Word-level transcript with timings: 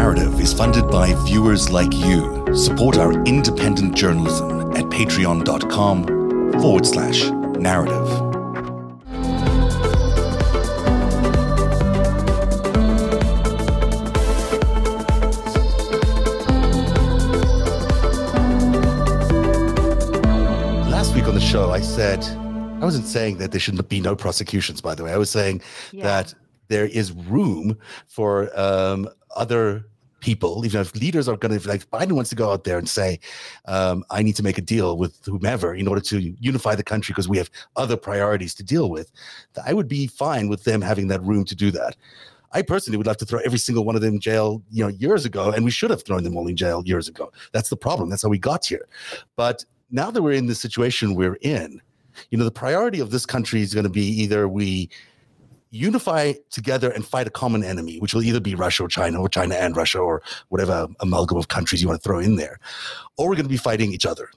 Narrative 0.00 0.40
is 0.40 0.54
funded 0.54 0.88
by 0.88 1.12
viewers 1.26 1.68
like 1.68 1.92
you. 1.92 2.46
Support 2.54 2.96
our 2.96 3.12
independent 3.24 3.94
journalism 3.94 4.72
at 4.72 4.84
patreon.com 4.86 6.52
forward 6.58 6.86
slash 6.86 7.24
narrative. 7.60 8.08
Last 20.88 21.14
week 21.14 21.24
on 21.26 21.34
the 21.34 21.40
show, 21.40 21.70
I 21.72 21.80
said, 21.80 22.22
I 22.24 22.84
wasn't 22.84 23.06
saying 23.06 23.38
that 23.38 23.50
there 23.50 23.60
shouldn't 23.60 23.88
be 23.88 24.00
no 24.00 24.16
prosecutions, 24.16 24.80
by 24.80 24.94
the 24.94 25.04
way. 25.04 25.12
I 25.12 25.16
was 25.18 25.30
saying 25.30 25.62
Yeah. 25.92 26.04
that 26.04 26.34
there 26.68 26.86
is 26.86 27.12
room 27.12 27.78
for 28.06 28.48
um, 28.58 29.08
other 29.36 29.86
people, 30.20 30.64
even 30.64 30.80
if 30.80 30.94
leaders 30.94 31.28
are 31.28 31.36
going 31.36 31.58
to, 31.58 31.68
like 31.68 31.88
Biden 31.90 32.12
wants 32.12 32.30
to 32.30 32.36
go 32.36 32.52
out 32.52 32.64
there 32.64 32.78
and 32.78 32.88
say, 32.88 33.18
um, 33.66 34.04
I 34.10 34.22
need 34.22 34.36
to 34.36 34.42
make 34.42 34.58
a 34.58 34.62
deal 34.62 34.96
with 34.96 35.24
whomever 35.24 35.74
in 35.74 35.88
order 35.88 36.00
to 36.02 36.20
unify 36.40 36.74
the 36.74 36.84
country 36.84 37.12
because 37.12 37.28
we 37.28 37.38
have 37.38 37.50
other 37.76 37.96
priorities 37.96 38.54
to 38.54 38.62
deal 38.62 38.90
with. 38.90 39.10
I 39.64 39.72
would 39.72 39.88
be 39.88 40.06
fine 40.06 40.48
with 40.48 40.64
them 40.64 40.80
having 40.80 41.08
that 41.08 41.22
room 41.22 41.44
to 41.46 41.54
do 41.54 41.70
that. 41.72 41.96
I 42.52 42.62
personally 42.62 42.96
would 42.96 43.06
love 43.06 43.18
to 43.18 43.24
throw 43.24 43.40
every 43.40 43.58
single 43.58 43.84
one 43.84 43.94
of 43.94 44.02
them 44.02 44.14
in 44.14 44.20
jail, 44.20 44.62
you 44.70 44.82
know, 44.82 44.88
years 44.88 45.24
ago, 45.24 45.50
and 45.50 45.64
we 45.64 45.70
should 45.70 45.90
have 45.90 46.04
thrown 46.04 46.24
them 46.24 46.36
all 46.36 46.48
in 46.48 46.56
jail 46.56 46.82
years 46.84 47.06
ago. 47.08 47.32
That's 47.52 47.70
the 47.70 47.76
problem. 47.76 48.10
That's 48.10 48.22
how 48.22 48.28
we 48.28 48.38
got 48.38 48.66
here. 48.66 48.88
But 49.36 49.64
now 49.90 50.10
that 50.10 50.22
we're 50.22 50.32
in 50.32 50.46
the 50.46 50.54
situation 50.54 51.14
we're 51.14 51.38
in, 51.42 51.80
you 52.30 52.38
know, 52.38 52.44
the 52.44 52.50
priority 52.50 53.00
of 53.00 53.12
this 53.12 53.24
country 53.24 53.62
is 53.62 53.72
going 53.72 53.84
to 53.84 53.90
be 53.90 54.04
either 54.04 54.48
we 54.48 54.90
unify 55.70 56.34
together 56.50 56.90
and 56.90 57.04
fight 57.04 57.26
a 57.26 57.30
common 57.30 57.64
enemy, 57.64 57.98
which 57.98 58.14
will 58.14 58.22
either 58.22 58.40
be 58.40 58.54
Russia 58.54 58.84
or 58.84 58.88
China 58.88 59.20
or 59.20 59.28
China 59.28 59.54
and 59.54 59.76
Russia 59.76 59.98
or 59.98 60.22
whatever 60.48 60.88
amalgam 61.00 61.38
of 61.38 61.48
countries 61.48 61.80
you 61.80 61.88
want 61.88 62.00
to 62.00 62.06
throw 62.06 62.18
in 62.18 62.36
there, 62.36 62.58
or 63.16 63.28
we're 63.28 63.36
going 63.36 63.44
to 63.44 63.50
be 63.50 63.56
fighting 63.56 63.92
each 63.92 64.06
other 64.06 64.30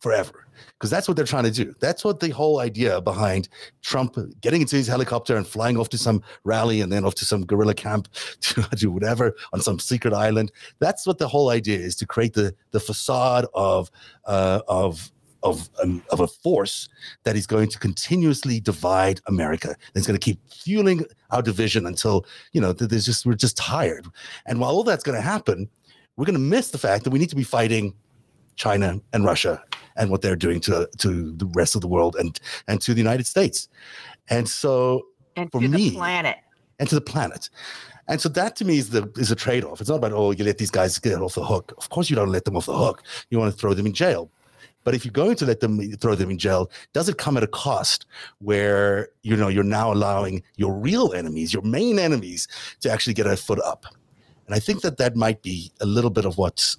forever. 0.00 0.46
Because 0.78 0.90
that's 0.90 1.06
what 1.06 1.16
they're 1.16 1.26
trying 1.26 1.44
to 1.44 1.50
do. 1.52 1.74
That's 1.78 2.04
what 2.04 2.18
the 2.18 2.30
whole 2.30 2.58
idea 2.58 3.00
behind 3.00 3.48
Trump 3.82 4.16
getting 4.40 4.62
into 4.62 4.74
his 4.74 4.88
helicopter 4.88 5.36
and 5.36 5.46
flying 5.46 5.76
off 5.76 5.88
to 5.90 5.98
some 5.98 6.22
rally 6.42 6.80
and 6.80 6.90
then 6.90 7.04
off 7.04 7.14
to 7.16 7.24
some 7.24 7.46
guerrilla 7.46 7.74
camp 7.74 8.08
to 8.40 8.66
do 8.74 8.90
whatever 8.90 9.36
on 9.52 9.60
some 9.60 9.78
secret 9.78 10.12
island. 10.12 10.50
That's 10.80 11.06
what 11.06 11.18
the 11.18 11.28
whole 11.28 11.50
idea 11.50 11.78
is 11.78 11.94
to 11.96 12.06
create 12.06 12.34
the 12.34 12.52
the 12.72 12.80
facade 12.80 13.46
of 13.54 13.92
uh, 14.24 14.62
of 14.66 15.12
of 15.42 15.68
um, 15.82 16.02
of 16.10 16.20
a 16.20 16.26
force 16.26 16.88
that 17.24 17.36
is 17.36 17.46
going 17.46 17.68
to 17.68 17.78
continuously 17.78 18.60
divide 18.60 19.20
America. 19.26 19.74
It's 19.94 20.06
going 20.06 20.18
to 20.18 20.24
keep 20.24 20.38
fueling 20.50 21.04
our 21.30 21.42
division 21.42 21.86
until 21.86 22.26
you 22.52 22.60
know 22.60 22.72
th- 22.72 22.90
there's 22.90 23.04
just 23.06 23.26
we're 23.26 23.34
just 23.34 23.56
tired. 23.56 24.06
And 24.46 24.60
while 24.60 24.70
all 24.70 24.84
that's 24.84 25.04
going 25.04 25.16
to 25.16 25.22
happen, 25.22 25.68
we're 26.16 26.26
going 26.26 26.34
to 26.34 26.40
miss 26.40 26.70
the 26.70 26.78
fact 26.78 27.04
that 27.04 27.10
we 27.10 27.18
need 27.18 27.30
to 27.30 27.36
be 27.36 27.44
fighting 27.44 27.94
China 28.56 29.00
and 29.12 29.24
Russia 29.24 29.62
and 29.96 30.10
what 30.10 30.22
they're 30.22 30.36
doing 30.36 30.60
to 30.60 30.88
to 30.98 31.32
the 31.32 31.46
rest 31.54 31.74
of 31.74 31.80
the 31.80 31.88
world 31.88 32.16
and 32.18 32.38
and 32.68 32.80
to 32.82 32.94
the 32.94 33.00
United 33.00 33.26
States. 33.26 33.68
And 34.28 34.48
so 34.48 35.02
and 35.36 35.50
for 35.50 35.60
to 35.60 35.68
me- 35.68 35.90
the 35.90 35.96
planet. 35.96 36.36
and 36.78 36.88
to 36.88 36.94
the 36.94 37.00
planet. 37.00 37.48
And 38.08 38.20
so 38.20 38.28
that 38.30 38.56
to 38.56 38.64
me 38.64 38.78
is 38.78 38.90
the 38.90 39.10
is 39.16 39.30
a 39.30 39.36
trade-off. 39.36 39.80
It's 39.80 39.88
not 39.88 39.96
about 39.96 40.12
oh 40.12 40.32
you 40.32 40.44
let 40.44 40.58
these 40.58 40.70
guys 40.70 40.98
get 40.98 41.20
off 41.20 41.34
the 41.34 41.44
hook. 41.44 41.72
Of 41.78 41.88
course 41.88 42.10
you 42.10 42.16
don't 42.16 42.30
let 42.30 42.44
them 42.44 42.56
off 42.56 42.66
the 42.66 42.76
hook. 42.76 43.02
You 43.30 43.38
want 43.38 43.52
to 43.54 43.58
throw 43.58 43.74
them 43.74 43.86
in 43.86 43.92
jail. 43.92 44.30
But 44.84 44.94
if 44.94 45.04
you're 45.04 45.12
going 45.12 45.36
to 45.36 45.46
let 45.46 45.60
them 45.60 45.80
throw 45.96 46.14
them 46.14 46.30
in 46.30 46.38
jail, 46.38 46.70
does 46.92 47.08
it 47.08 47.18
come 47.18 47.36
at 47.36 47.42
a 47.42 47.48
cost 47.48 48.06
where 48.38 49.08
you 49.22 49.36
know 49.36 49.48
you're 49.48 49.64
now 49.64 49.92
allowing 49.92 50.42
your 50.56 50.74
real 50.74 51.12
enemies, 51.12 51.52
your 51.52 51.62
main 51.62 51.98
enemies, 51.98 52.48
to 52.80 52.90
actually 52.90 53.14
get 53.14 53.26
a 53.26 53.36
foot 53.36 53.60
up? 53.60 53.86
And 54.46 54.54
I 54.54 54.58
think 54.58 54.82
that 54.82 54.98
that 54.98 55.16
might 55.16 55.42
be 55.42 55.72
a 55.80 55.86
little 55.86 56.10
bit 56.10 56.24
of 56.24 56.38
what's 56.38 56.76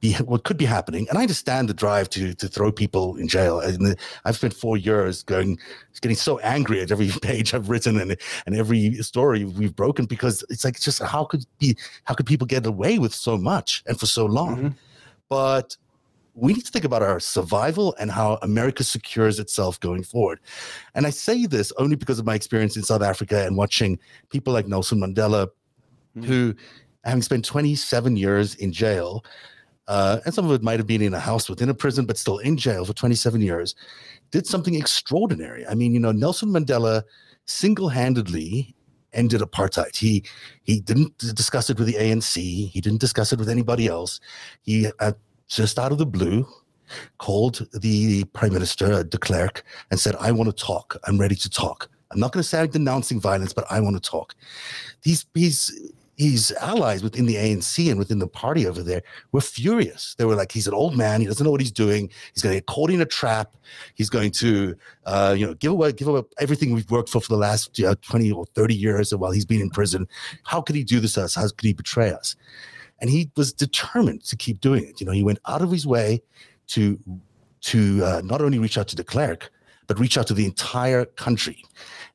be 0.00 0.14
what 0.14 0.44
could 0.44 0.56
be 0.56 0.64
happening. 0.64 1.06
And 1.08 1.18
I 1.18 1.22
understand 1.22 1.68
the 1.68 1.74
drive 1.74 2.08
to 2.10 2.34
to 2.34 2.48
throw 2.48 2.70
people 2.70 3.16
in 3.16 3.28
jail. 3.28 3.60
And 3.60 3.96
I've 4.24 4.36
spent 4.36 4.54
four 4.54 4.76
years 4.76 5.22
going, 5.22 5.58
getting 6.00 6.16
so 6.16 6.38
angry 6.40 6.80
at 6.80 6.90
every 6.90 7.10
page 7.22 7.54
I've 7.54 7.68
written 7.68 8.00
and 8.00 8.16
and 8.46 8.56
every 8.56 8.94
story 9.02 9.44
we've 9.44 9.74
broken 9.74 10.06
because 10.06 10.44
it's 10.50 10.64
like 10.64 10.80
just 10.80 11.02
how 11.02 11.24
could 11.24 11.44
be 11.58 11.76
how 12.04 12.14
could 12.14 12.26
people 12.26 12.46
get 12.46 12.66
away 12.66 12.98
with 12.98 13.14
so 13.14 13.36
much 13.36 13.82
and 13.86 13.98
for 13.98 14.06
so 14.06 14.26
long? 14.26 14.56
Mm-hmm. 14.56 14.68
But 15.28 15.76
we 16.40 16.52
need 16.52 16.64
to 16.64 16.70
think 16.70 16.84
about 16.84 17.02
our 17.02 17.18
survival 17.18 17.96
and 17.98 18.10
how 18.10 18.38
America 18.42 18.84
secures 18.84 19.40
itself 19.40 19.80
going 19.80 20.04
forward. 20.04 20.38
And 20.94 21.06
I 21.06 21.10
say 21.10 21.46
this 21.46 21.72
only 21.78 21.96
because 21.96 22.18
of 22.18 22.26
my 22.26 22.34
experience 22.34 22.76
in 22.76 22.84
South 22.84 23.02
Africa 23.02 23.44
and 23.44 23.56
watching 23.56 23.98
people 24.30 24.52
like 24.52 24.68
Nelson 24.68 25.00
Mandela, 25.00 25.48
who, 26.24 26.54
having 27.04 27.22
spent 27.22 27.44
27 27.44 28.16
years 28.16 28.54
in 28.54 28.72
jail, 28.72 29.24
uh, 29.88 30.20
and 30.24 30.34
some 30.34 30.44
of 30.44 30.52
it 30.52 30.62
might 30.62 30.78
have 30.78 30.86
been 30.86 31.02
in 31.02 31.14
a 31.14 31.18
house 31.18 31.48
within 31.48 31.70
a 31.70 31.74
prison, 31.74 32.06
but 32.06 32.18
still 32.18 32.38
in 32.38 32.56
jail 32.56 32.84
for 32.84 32.92
27 32.92 33.40
years, 33.40 33.74
did 34.30 34.46
something 34.46 34.74
extraordinary. 34.74 35.66
I 35.66 35.74
mean, 35.74 35.92
you 35.92 36.00
know, 36.00 36.12
Nelson 36.12 36.50
Mandela 36.50 37.02
single 37.46 37.88
handedly 37.88 38.76
ended 39.12 39.40
apartheid. 39.40 39.96
He 39.96 40.24
he 40.64 40.80
didn't 40.80 41.16
discuss 41.18 41.70
it 41.70 41.78
with 41.78 41.88
the 41.88 41.94
ANC. 41.94 42.36
He 42.68 42.80
didn't 42.80 43.00
discuss 43.00 43.32
it 43.32 43.38
with 43.38 43.48
anybody 43.48 43.86
else. 43.86 44.20
He 44.62 44.88
uh, 45.00 45.12
just 45.48 45.78
out 45.78 45.92
of 45.92 45.98
the 45.98 46.06
blue 46.06 46.46
called 47.18 47.66
the 47.72 48.24
prime 48.32 48.52
minister 48.52 48.92
uh, 48.92 49.02
de 49.02 49.18
Klerk 49.18 49.64
and 49.90 49.98
said, 49.98 50.14
"I 50.16 50.32
want 50.32 50.48
to 50.48 50.64
talk. 50.64 50.96
I'm 51.04 51.18
ready 51.18 51.34
to 51.36 51.50
talk. 51.50 51.88
I'm 52.10 52.20
not 52.20 52.32
going 52.32 52.42
to 52.42 52.48
say 52.48 52.60
I'm 52.60 52.68
denouncing 52.68 53.20
violence, 53.20 53.52
but 53.52 53.66
I 53.70 53.80
want 53.80 54.02
to 54.02 54.10
talk." 54.10 54.34
These 55.02 55.26
these 55.34 55.92
his 56.18 56.52
allies 56.60 57.02
within 57.02 57.26
the 57.26 57.36
ANC 57.36 57.88
and 57.88 57.96
within 57.98 58.18
the 58.18 58.26
party 58.26 58.66
over 58.66 58.82
there 58.82 59.02
were 59.30 59.40
furious. 59.40 60.16
They 60.18 60.24
were 60.24 60.34
like, 60.34 60.50
he's 60.50 60.66
an 60.66 60.74
old 60.74 60.96
man. 60.96 61.20
He 61.20 61.28
doesn't 61.28 61.44
know 61.44 61.50
what 61.52 61.60
he's 61.60 61.70
doing. 61.70 62.10
He's 62.34 62.42
going 62.42 62.54
to 62.54 62.56
get 62.56 62.66
caught 62.66 62.90
in 62.90 63.00
a 63.00 63.06
trap. 63.06 63.54
He's 63.94 64.10
going 64.10 64.32
to, 64.32 64.74
uh, 65.06 65.36
you 65.38 65.46
know, 65.46 65.54
give 65.54 65.70
away, 65.70 65.92
give 65.92 66.08
away 66.08 66.22
everything 66.40 66.74
we've 66.74 66.90
worked 66.90 67.08
for 67.08 67.20
for 67.20 67.28
the 67.28 67.38
last 67.38 67.80
uh, 67.80 67.94
20 68.02 68.32
or 68.32 68.46
30 68.46 68.74
years 68.74 69.14
while 69.14 69.30
he's 69.30 69.46
been 69.46 69.60
in 69.60 69.70
prison. 69.70 70.08
How 70.42 70.60
could 70.60 70.74
he 70.74 70.82
do 70.82 70.98
this 70.98 71.12
to 71.12 71.22
us? 71.22 71.36
How 71.36 71.42
could 71.42 71.66
he 71.66 71.72
betray 71.72 72.10
us? 72.10 72.34
And 73.00 73.08
he 73.10 73.30
was 73.36 73.52
determined 73.52 74.24
to 74.24 74.36
keep 74.36 74.60
doing 74.60 74.84
it. 74.84 75.00
You 75.00 75.06
know, 75.06 75.12
he 75.12 75.22
went 75.22 75.38
out 75.46 75.62
of 75.62 75.70
his 75.70 75.86
way 75.86 76.22
to, 76.68 76.98
to 77.62 78.04
uh, 78.04 78.20
not 78.24 78.40
only 78.40 78.58
reach 78.58 78.76
out 78.78 78.88
to 78.88 78.96
de 78.96 79.04
Klerk, 79.04 79.50
but 79.86 79.98
reach 79.98 80.18
out 80.18 80.26
to 80.26 80.34
the 80.34 80.44
entire 80.44 81.04
country. 81.04 81.64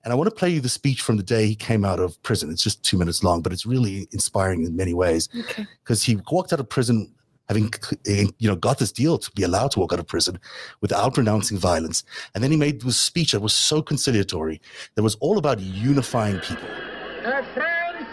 And 0.04 0.12
I 0.12 0.16
want 0.16 0.30
to 0.30 0.36
play 0.36 0.50
you 0.50 0.62
the 0.62 0.70
speech 0.70 1.02
from 1.02 1.18
the 1.18 1.24
day 1.24 1.48
he 1.48 1.56
came 1.56 1.84
out 1.86 2.00
of 2.00 2.22
prison. 2.22 2.52
It's 2.52 2.62
just 2.64 2.84
two 2.84 2.98
minutes 2.98 3.24
long, 3.24 3.42
but 3.42 3.52
it's 3.54 3.66
really 3.66 4.08
inspiring 4.12 4.64
in 4.66 4.76
many 4.76 4.94
ways 4.94 5.30
Okay. 5.40 5.66
because 5.84 6.04
he 6.04 6.18
walked 6.30 6.54
out 6.54 6.60
of 6.60 6.70
prison 6.70 7.12
having 7.50 7.70
eh, 8.08 8.26
you 8.40 8.48
know 8.48 8.56
got 8.56 8.78
this 8.80 8.92
deal 8.92 9.18
to 9.18 9.30
be 9.32 9.44
allowed 9.44 9.70
to 9.72 9.80
walk 9.80 9.92
out 9.92 10.00
of 10.00 10.08
prison 10.08 10.40
without 10.82 11.18
renouncing 11.18 11.58
violence. 11.58 12.04
And 12.36 12.44
then 12.44 12.52
he 12.52 12.58
made 12.58 12.82
this 12.82 12.98
speech 12.98 13.32
that 13.32 13.42
was 13.42 13.54
so 13.54 13.82
conciliatory 13.82 14.62
that 14.96 15.04
was 15.04 15.16
all 15.16 15.38
about 15.38 15.60
unifying 15.60 16.40
people. 16.40 16.68
Uh, 17.26 17.42
friends, 17.54 18.08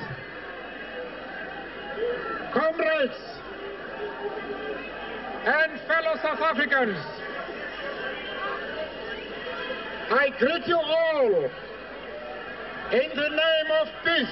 comrades, 2.52 3.14
and 5.44 5.80
fellow 5.82 6.09
South 6.22 6.40
Africans, 6.40 6.98
I 10.10 10.28
greet 10.38 10.66
you 10.66 10.76
all 10.76 11.44
in 12.92 13.10
the 13.16 13.28
name 13.30 13.70
of 13.80 13.88
peace, 14.04 14.28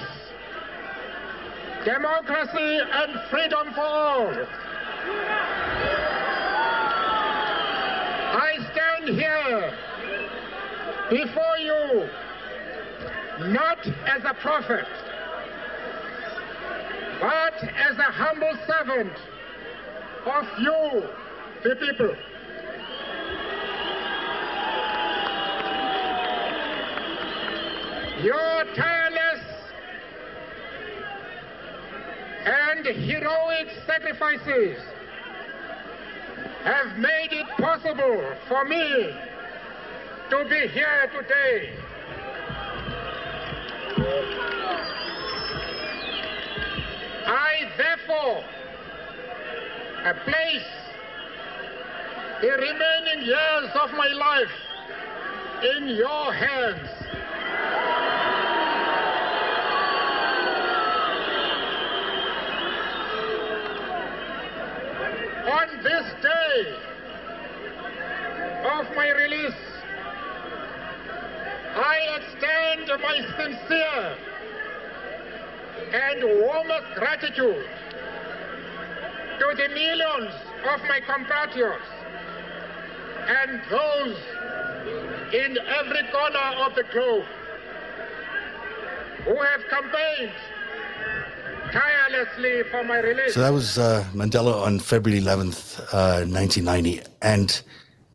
democracy, 1.86 2.80
and 2.92 3.20
freedom 3.30 3.72
for 3.74 3.80
all. 3.80 4.34
I 8.36 8.58
stand 8.72 9.08
here 9.18 9.72
before 11.08 11.56
you 11.58 12.08
not 13.50 13.78
as 14.06 14.24
a 14.26 14.34
prophet, 14.42 14.86
but 17.18 17.54
as 17.62 17.96
a 17.96 18.12
humble 18.12 18.52
servant 18.66 19.12
of 20.26 20.44
you, 20.58 21.08
the 21.62 21.74
people. 21.74 22.14
Your 28.22 28.64
tireless 28.74 29.44
and 32.44 32.86
heroic 32.86 33.68
sacrifices 33.86 34.78
have 36.64 36.96
made 36.98 37.32
it 37.32 37.46
possible 37.56 38.34
for 38.48 38.64
me 38.64 39.14
to 40.30 40.44
be 40.48 40.68
here 40.68 41.10
today. 41.12 41.72
I 47.26 47.70
therefore 47.76 48.44
place 50.24 50.77
the 52.40 52.50
remaining 52.50 53.26
years 53.26 53.70
of 53.74 53.90
my 53.94 54.06
life 54.06 54.48
in 55.76 55.88
your 55.88 56.32
hands. 56.32 56.88
On 65.50 65.82
this 65.82 66.06
day 66.22 66.76
of 68.70 68.94
my 68.94 69.10
release, 69.10 69.52
I 71.74 72.20
extend 72.20 73.02
my 73.02 73.16
sincere 73.36 74.16
and 75.92 76.22
warmest 76.42 76.86
gratitude 76.94 77.66
to 79.40 79.54
the 79.56 79.68
millions 79.74 80.34
of 80.68 80.80
my 80.82 81.00
compatriots 81.04 81.97
and 83.28 83.60
those 83.70 84.16
in 85.34 85.58
every 85.58 86.02
corner 86.10 86.46
of 86.64 86.74
the 86.74 86.84
globe 86.90 87.24
who 89.24 89.36
have 89.40 89.62
campaigned 89.68 90.32
tirelessly 91.70 92.62
for 92.70 92.82
my 92.84 92.98
release. 93.00 93.34
So 93.34 93.40
that 93.40 93.52
was 93.52 93.78
uh, 93.78 94.04
Mandela 94.14 94.62
on 94.62 94.78
February 94.78 95.20
11th, 95.20 95.80
uh, 95.92 96.24
1990. 96.24 97.02
And 97.20 97.62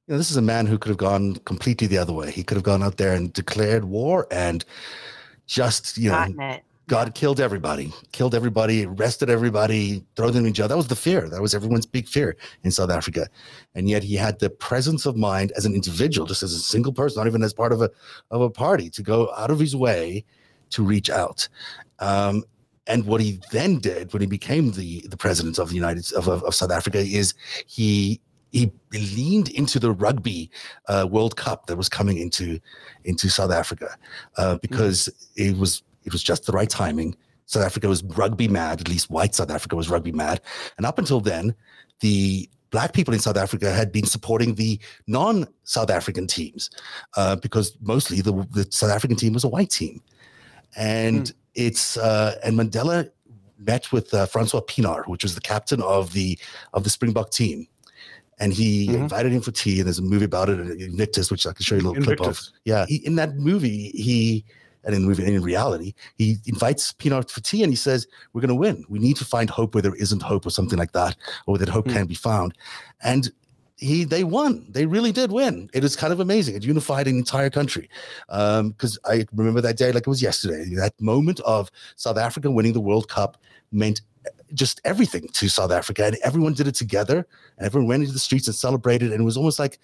you 0.07 0.13
know, 0.13 0.17
this 0.17 0.31
is 0.31 0.37
a 0.37 0.41
man 0.41 0.65
who 0.65 0.77
could 0.79 0.89
have 0.89 0.97
gone 0.97 1.35
completely 1.45 1.85
the 1.87 1.99
other 1.99 2.13
way. 2.13 2.31
He 2.31 2.43
could 2.43 2.55
have 2.57 2.63
gone 2.63 2.81
out 2.81 2.97
there 2.97 3.13
and 3.13 3.31
declared 3.31 3.85
war 3.85 4.27
and 4.31 4.65
just, 5.45 5.97
you 5.97 6.09
know, 6.09 6.61
God 6.87 7.15
killed 7.15 7.39
everybody, 7.39 7.93
killed 8.11 8.35
everybody, 8.35 8.85
arrested 8.85 9.29
everybody, 9.29 10.03
throw 10.15 10.29
them 10.31 10.45
in 10.45 10.53
jail. 10.53 10.67
That 10.67 10.75
was 10.75 10.87
the 10.87 10.95
fear. 10.95 11.29
That 11.29 11.41
was 11.41 11.55
everyone's 11.55 11.85
big 11.85 12.07
fear 12.07 12.35
in 12.63 12.71
South 12.71 12.89
Africa. 12.89 13.27
And 13.73 13.89
yet 13.89 14.03
he 14.03 14.15
had 14.15 14.39
the 14.39 14.49
presence 14.49 15.05
of 15.05 15.15
mind 15.15 15.53
as 15.55 15.65
an 15.65 15.73
individual, 15.73 16.27
just 16.27 16.43
as 16.43 16.51
a 16.53 16.59
single 16.59 16.91
person, 16.91 17.19
not 17.19 17.27
even 17.27 17.41
as 17.41 17.53
part 17.53 17.71
of 17.71 17.81
a 17.81 17.89
of 18.31 18.41
a 18.41 18.49
party, 18.49 18.89
to 18.91 19.01
go 19.01 19.33
out 19.37 19.49
of 19.49 19.59
his 19.59 19.75
way 19.75 20.25
to 20.71 20.83
reach 20.83 21.09
out. 21.09 21.47
Um, 21.99 22.43
and 22.85 23.05
what 23.05 23.21
he 23.21 23.39
then 23.51 23.79
did 23.79 24.11
when 24.11 24.21
he 24.21 24.27
became 24.27 24.71
the 24.71 25.05
the 25.07 25.17
president 25.17 25.59
of 25.59 25.69
the 25.69 25.75
United 25.75 26.11
of, 26.13 26.27
of, 26.27 26.43
of 26.43 26.53
South 26.53 26.71
Africa 26.71 26.99
is 26.99 27.33
he 27.65 28.19
he 28.51 28.71
leaned 28.91 29.49
into 29.49 29.79
the 29.79 29.91
rugby 29.91 30.51
uh, 30.87 31.07
World 31.09 31.37
Cup 31.37 31.65
that 31.67 31.77
was 31.77 31.87
coming 31.87 32.17
into 32.17 32.59
into 33.05 33.29
South 33.29 33.51
Africa 33.51 33.95
uh, 34.37 34.57
because 34.57 35.09
mm-hmm. 35.37 35.49
it 35.49 35.57
was 35.57 35.81
it 36.05 36.11
was 36.11 36.23
just 36.23 36.45
the 36.45 36.51
right 36.51 36.69
timing. 36.69 37.15
South 37.45 37.63
Africa 37.63 37.87
was 37.87 38.03
rugby 38.03 38.47
mad, 38.47 38.79
at 38.79 38.87
least 38.87 39.09
white 39.09 39.35
South 39.35 39.51
Africa 39.51 39.75
was 39.75 39.89
rugby 39.89 40.11
mad, 40.11 40.41
and 40.77 40.85
up 40.85 40.97
until 40.97 41.19
then, 41.19 41.53
the 41.99 42.49
black 42.71 42.93
people 42.93 43.13
in 43.13 43.19
South 43.19 43.37
Africa 43.37 43.71
had 43.71 43.91
been 43.91 44.05
supporting 44.05 44.55
the 44.55 44.79
non-South 45.05 45.91
African 45.91 46.25
teams 46.25 46.71
uh, 47.17 47.35
because 47.35 47.77
mostly 47.81 48.21
the, 48.21 48.33
the 48.51 48.65
South 48.71 48.89
African 48.89 49.15
team 49.15 49.33
was 49.33 49.43
a 49.43 49.49
white 49.49 49.69
team, 49.69 50.01
and 50.75 51.25
mm 51.25 51.33
it's 51.55 51.97
uh, 51.97 52.35
and 52.43 52.57
Mandela 52.57 53.09
met 53.59 53.91
with 53.91 54.13
uh, 54.13 54.25
Francois 54.25 54.61
Pienaar, 54.61 55.07
which 55.07 55.23
was 55.23 55.35
the 55.35 55.41
captain 55.41 55.81
of 55.81 56.13
the 56.13 56.37
of 56.73 56.83
the 56.83 56.89
Springbok 56.89 57.31
team, 57.31 57.67
and 58.39 58.53
he 58.53 58.87
mm-hmm. 58.87 59.03
invited 59.03 59.31
him 59.31 59.41
for 59.41 59.51
tea. 59.51 59.79
And 59.79 59.87
there's 59.87 59.99
a 59.99 60.03
movie 60.03 60.25
about 60.25 60.49
it, 60.49 60.59
Invictus, 60.59 61.31
which 61.31 61.45
I 61.45 61.53
can 61.53 61.63
show 61.63 61.75
you 61.75 61.81
a 61.81 61.85
little 61.89 61.97
Invictus. 61.97 62.49
clip 62.49 62.53
of. 62.55 62.61
Yeah, 62.65 62.85
he, 62.87 62.97
in 63.05 63.15
that 63.15 63.35
movie, 63.35 63.89
he 63.89 64.45
and 64.83 64.95
in 64.95 65.01
the 65.01 65.07
movie, 65.07 65.23
and 65.23 65.35
in 65.35 65.41
reality, 65.41 65.93
he 66.17 66.37
invites 66.45 66.93
Pienaar 66.93 67.29
for 67.29 67.41
tea, 67.41 67.63
and 67.63 67.71
he 67.71 67.77
says, 67.77 68.07
"We're 68.33 68.41
going 68.41 68.49
to 68.49 68.55
win. 68.55 68.85
We 68.89 68.99
need 68.99 69.17
to 69.17 69.25
find 69.25 69.49
hope 69.49 69.73
where 69.73 69.81
there 69.81 69.95
isn't 69.95 70.21
hope, 70.21 70.45
or 70.45 70.49
something 70.49 70.79
like 70.79 70.91
that, 70.93 71.15
or 71.47 71.57
that 71.57 71.69
hope 71.69 71.85
mm-hmm. 71.85 71.97
can 71.97 72.07
be 72.07 72.15
found." 72.15 72.53
And 73.03 73.31
he 73.77 74.03
they 74.03 74.23
won. 74.23 74.65
They 74.69 74.85
really 74.85 75.11
did 75.11 75.31
win. 75.31 75.69
It 75.73 75.83
is 75.83 75.95
kind 75.95 76.13
of 76.13 76.19
amazing. 76.19 76.55
It 76.55 76.63
unified 76.63 77.07
an 77.07 77.17
entire 77.17 77.49
country. 77.49 77.89
Because 78.27 78.97
um, 78.97 79.11
I 79.11 79.25
remember 79.33 79.61
that 79.61 79.77
day 79.77 79.91
like 79.91 80.03
it 80.03 80.09
was 80.09 80.21
yesterday. 80.21 80.73
That 80.75 80.99
moment 81.01 81.39
of 81.41 81.69
South 81.95 82.17
Africa 82.17 82.49
winning 82.49 82.73
the 82.73 82.81
World 82.81 83.09
Cup 83.09 83.37
meant 83.71 84.01
just 84.53 84.79
everything 84.85 85.27
to 85.33 85.49
South 85.49 85.71
Africa, 85.71 86.05
and 86.05 86.17
everyone 86.23 86.53
did 86.53 86.67
it 86.67 86.75
together, 86.75 87.27
and 87.57 87.65
everyone 87.65 87.87
went 87.87 88.03
into 88.03 88.13
the 88.13 88.19
streets 88.19 88.47
and 88.47 88.55
celebrated. 88.55 89.11
And 89.11 89.21
it 89.21 89.25
was 89.25 89.37
almost 89.37 89.59
like 89.59 89.79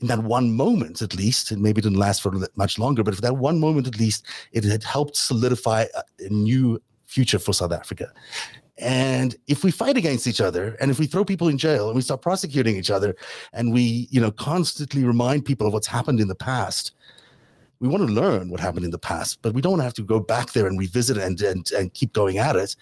in 0.00 0.08
that 0.08 0.22
one 0.22 0.52
moment, 0.52 1.00
at 1.00 1.14
least, 1.14 1.50
and 1.50 1.62
maybe 1.62 1.78
it 1.78 1.82
didn't 1.82 1.98
last 1.98 2.22
for 2.22 2.32
much 2.56 2.78
longer, 2.78 3.02
but 3.02 3.14
for 3.14 3.22
that 3.22 3.36
one 3.36 3.58
moment, 3.58 3.86
at 3.86 3.98
least, 3.98 4.26
it 4.52 4.64
had 4.64 4.84
helped 4.84 5.16
solidify 5.16 5.86
a, 5.94 6.24
a 6.24 6.28
new 6.28 6.80
future 7.06 7.38
for 7.38 7.52
South 7.54 7.72
Africa. 7.72 8.12
And 8.78 9.34
if 9.46 9.64
we 9.64 9.70
fight 9.70 9.96
against 9.96 10.26
each 10.26 10.40
other 10.40 10.76
and 10.80 10.90
if 10.90 10.98
we 10.98 11.06
throw 11.06 11.24
people 11.24 11.48
in 11.48 11.56
jail 11.56 11.86
and 11.86 11.96
we 11.96 12.02
start 12.02 12.20
prosecuting 12.20 12.76
each 12.76 12.90
other 12.90 13.16
and 13.54 13.72
we, 13.72 14.06
you 14.10 14.20
know, 14.20 14.30
constantly 14.30 15.02
remind 15.04 15.46
people 15.46 15.66
of 15.66 15.72
what's 15.72 15.86
happened 15.86 16.20
in 16.20 16.28
the 16.28 16.34
past, 16.34 16.92
we 17.80 17.88
want 17.88 18.06
to 18.06 18.12
learn 18.12 18.48
what 18.48 18.60
happened 18.60 18.84
in 18.84 18.90
the 18.90 18.98
past, 18.98 19.42
but 19.42 19.52
we 19.52 19.60
don't 19.60 19.80
have 19.80 19.92
to 19.94 20.02
go 20.02 20.18
back 20.18 20.52
there 20.52 20.66
and 20.66 20.78
revisit 20.78 21.18
and 21.18 21.40
and, 21.42 21.70
and 21.72 21.92
keep 21.92 22.12
going 22.12 22.38
at 22.38 22.56
it. 22.56 22.74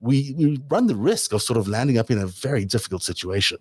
We 0.00 0.34
we 0.36 0.60
run 0.68 0.86
the 0.86 0.96
risk 0.96 1.32
of 1.32 1.42
sort 1.42 1.58
of 1.58 1.68
landing 1.68 1.98
up 1.98 2.10
in 2.10 2.18
a 2.18 2.26
very 2.26 2.64
difficult 2.64 3.02
situation. 3.02 3.58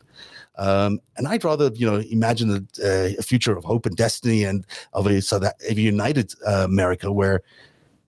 Um, 0.57 0.99
and 1.15 1.27
I'd 1.27 1.43
rather, 1.43 1.71
you 1.73 1.89
know, 1.89 2.03
imagine 2.11 2.67
a, 2.83 3.15
a, 3.17 3.21
future 3.21 3.55
of 3.55 3.63
hope 3.63 3.85
and 3.85 3.95
destiny 3.95 4.43
and 4.43 4.65
of 4.91 5.07
a, 5.07 5.21
so 5.21 5.39
that 5.39 5.55
a 5.67 5.73
united 5.73 6.33
uh, 6.45 6.65
America 6.65 7.11
where 7.11 7.41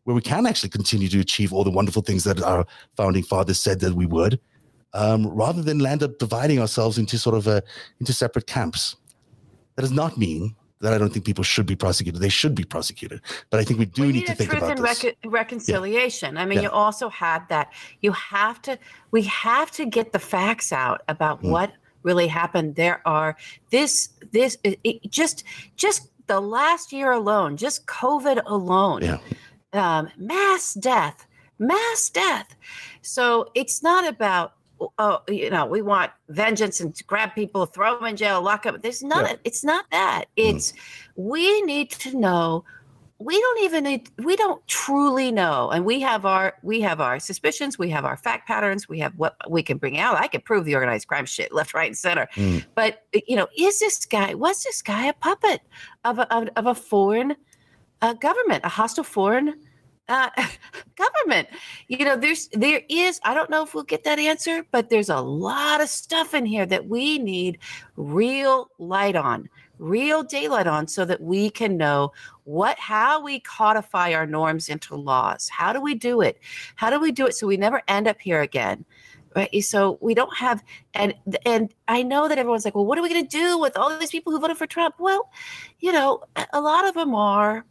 where 0.04 0.16
we 0.16 0.22
can 0.22 0.46
actually 0.46 0.70
continue 0.70 1.08
to 1.08 1.22
achieve 1.22 1.54
all 1.54 1.64
the 1.64 1.72
wonderful 1.72 2.02
things 2.02 2.26
that 2.26 2.42
our 2.42 2.66
founding 2.98 3.24
fathers 3.24 3.60
said 3.60 3.80
that 3.80 3.94
we 3.94 4.06
would, 4.06 4.38
um, 4.94 5.26
rather 5.28 5.62
than 5.62 5.80
land 5.80 6.04
up 6.04 6.18
dividing 6.20 6.60
ourselves 6.60 6.98
into 6.98 7.18
sort 7.18 7.36
of 7.36 7.48
a 7.48 7.64
into 8.00 8.12
separate 8.12 8.46
camps. 8.46 8.98
That 9.76 9.84
does 9.84 9.92
not 9.92 10.18
mean 10.18 10.56
that 10.84 10.94
I 10.94 10.98
don't 11.00 11.12
think 11.12 11.26
people 11.26 11.44
should 11.44 11.66
be 11.66 11.76
prosecuted. 11.76 12.22
They 12.22 12.30
should 12.30 12.54
be 12.54 12.64
prosecuted, 12.64 13.22
but 13.50 13.60
I 13.60 13.64
think 13.64 13.80
we 13.80 13.86
do 13.86 14.04
we 14.04 14.08
need, 14.10 14.14
need 14.14 14.28
to 14.28 14.36
think 14.36 14.54
about 14.54 14.78
and 14.78 14.86
this. 14.86 15.06
reconciliation. 15.26 16.36
Yeah. 16.36 16.42
I 16.42 16.46
mean, 16.46 16.60
yeah. 16.60 16.66
you 16.66 16.70
also 16.70 17.10
had 17.10 17.48
that. 17.50 17.74
You 18.02 18.12
have 18.12 18.62
to. 18.64 18.78
We 19.12 19.24
have 19.24 19.72
to 19.72 19.86
get 19.86 20.12
the 20.12 20.20
facts 20.20 20.72
out 20.72 21.02
about 21.08 21.42
mm. 21.42 21.50
what 21.50 21.74
really 22.04 22.28
happened. 22.28 22.76
There 22.76 23.02
are 23.08 23.36
this 23.72 24.10
this 24.32 24.58
it, 24.64 25.10
just 25.10 25.44
just 25.76 26.10
the 26.28 26.40
last 26.40 26.94
year 26.94 27.12
alone, 27.12 27.58
just 27.58 27.88
COVID 27.88 28.44
alone. 28.46 29.02
Yeah 29.02 29.18
um, 29.74 30.10
mass 30.18 30.74
death, 30.76 31.26
mass 31.60 32.10
death. 32.10 32.56
So 33.02 33.50
it's 33.56 33.84
not 33.84 34.08
about 34.08 34.54
oh, 34.98 35.22
you 35.28 35.50
know, 35.50 35.66
we 35.66 35.82
want 35.82 36.12
vengeance 36.30 36.80
and 36.80 36.96
grab 37.08 37.34
people, 37.36 37.66
throw 37.66 37.96
them 37.96 38.06
in 38.06 38.16
jail, 38.16 38.42
lock 38.42 38.66
up. 38.66 38.82
There's 38.82 39.04
not. 39.04 39.30
Yeah. 39.30 39.36
It's 39.44 39.64
not 39.64 39.86
that. 39.92 40.26
Mm. 40.38 40.56
It's 40.56 40.72
mm. 40.72 40.76
we 41.16 41.62
need 41.64 41.92
to 41.92 42.18
know. 42.18 42.66
We 43.20 43.40
don't 43.40 43.64
even 43.64 43.84
need. 43.86 44.10
We 44.18 44.36
don't 44.36 44.66
truly 44.68 45.32
know, 45.32 45.70
and 45.70 45.86
we 45.86 46.02
have 46.02 46.26
our 46.26 46.56
we 46.62 46.82
have 46.82 47.00
our 47.00 47.20
suspicions. 47.20 47.78
We 47.78 47.90
have 47.92 48.04
our 48.04 48.18
fact 48.18 48.48
patterns. 48.48 48.90
We 48.90 49.00
have 49.00 49.14
what 49.16 49.36
we 49.50 49.64
can 49.64 49.78
bring 49.78 49.98
out. 49.98 50.20
I 50.20 50.28
can 50.28 50.42
prove 50.42 50.66
the 50.66 50.76
organized 50.76 51.08
crime 51.08 51.26
shit 51.26 51.54
left, 51.54 51.74
right, 51.74 51.88
and 51.88 51.98
center. 51.98 52.28
Mm. 52.36 52.66
But 52.76 53.04
you 53.28 53.38
know, 53.38 53.48
is 53.58 53.80
this 53.80 54.06
guy? 54.06 54.34
Was 54.34 54.64
this 54.64 54.82
guy 54.82 55.06
a 55.06 55.14
puppet 55.14 55.62
of 56.04 56.20
a 56.20 56.34
of, 56.36 56.50
of 56.58 56.68
a 56.68 56.76
foreign? 56.76 57.36
uh, 58.04 58.14
government, 58.14 58.64
a 58.66 58.70
hostile 58.70 59.04
foreign 59.04 59.56
uh, 60.10 60.30
government. 60.96 61.48
You 61.88 62.06
know, 62.06 62.16
there's 62.16 62.50
there 62.50 62.82
is. 62.90 63.20
I 63.24 63.34
don't 63.34 63.50
know 63.50 63.64
if 63.64 63.74
we'll 63.74 63.84
get 63.84 64.04
that 64.04 64.20
answer, 64.20 64.66
but 64.72 64.90
there's 64.90 65.10
a 65.10 65.22
lot 65.22 65.82
of 65.82 65.90
stuff 65.90 66.34
in 66.34 66.46
here 66.46 66.66
that 66.66 66.88
we 66.88 67.20
need 67.20 67.60
real 67.96 68.70
light 68.80 69.16
on, 69.16 69.50
real 69.80 70.24
daylight 70.24 70.68
on, 70.68 70.88
so 70.88 71.06
that 71.06 71.22
we 71.22 71.50
can 71.50 71.78
know 71.78 72.12
what 72.44 72.78
how 72.80 73.22
we 73.22 73.40
codify 73.40 74.14
our 74.14 74.26
norms 74.26 74.70
into 74.70 74.96
laws. 74.96 75.50
How 75.50 75.74
do 75.74 75.82
we 75.82 75.96
do 75.96 76.22
it? 76.22 76.40
How 76.76 76.90
do 76.90 77.00
we 77.00 77.12
do 77.12 77.26
it 77.26 77.36
so 77.36 77.48
we 77.48 77.58
never 77.58 77.82
end 77.88 78.08
up 78.08 78.20
here 78.20 78.42
again? 78.42 78.86
right 79.36 79.64
so 79.64 79.98
we 80.02 80.14
don't 80.14 80.36
have 80.36 80.64
and 80.94 81.14
and 81.46 81.74
i 81.88 82.04
know 82.04 82.28
that 82.28 82.38
everyone's 82.38 82.66
like 82.66 82.76
well 82.76 82.86
what 82.86 82.98
are 82.98 83.02
we 83.02 83.10
going 83.10 83.26
to 83.26 83.38
do 83.38 83.58
with 83.58 83.76
all 83.78 83.98
these 83.98 84.12
people 84.12 84.32
who 84.32 84.40
voted 84.40 84.58
for 84.58 84.68
trump 84.68 84.94
well 85.00 85.32
you 85.80 85.92
know 85.92 86.22
a 86.54 86.62
lot 86.62 86.88
of 86.88 86.94
them 86.94 87.16
are 87.16 87.66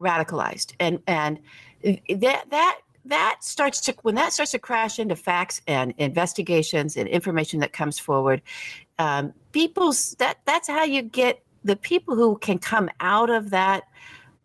radicalized 0.00 0.74
and 0.78 1.00
and 1.06 1.38
that 1.82 2.44
that 2.50 2.80
that 3.06 3.38
starts 3.40 3.80
to 3.80 3.94
when 4.02 4.14
that 4.16 4.32
starts 4.32 4.52
to 4.52 4.58
crash 4.58 4.98
into 4.98 5.16
facts 5.16 5.60
and 5.66 5.94
investigations 5.98 6.96
and 6.96 7.08
information 7.08 7.60
that 7.60 7.72
comes 7.72 7.98
forward 7.98 8.42
um, 8.98 9.32
people's 9.52 10.14
that 10.18 10.38
that's 10.44 10.68
how 10.68 10.84
you 10.84 11.02
get 11.02 11.42
the 11.64 11.76
people 11.76 12.14
who 12.14 12.36
can 12.38 12.58
come 12.58 12.90
out 13.00 13.30
of 13.30 13.50
that 13.50 13.84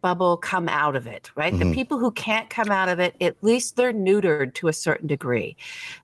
bubble 0.01 0.37
come 0.37 0.67
out 0.69 0.95
of 0.95 1.05
it 1.05 1.31
right 1.35 1.53
mm-hmm. 1.53 1.69
the 1.69 1.75
people 1.75 1.99
who 1.99 2.11
can't 2.11 2.49
come 2.49 2.71
out 2.71 2.89
of 2.89 2.99
it 2.99 3.15
at 3.21 3.35
least 3.41 3.75
they're 3.75 3.93
neutered 3.93 4.53
to 4.53 4.67
a 4.67 4.73
certain 4.73 5.07
degree 5.07 5.55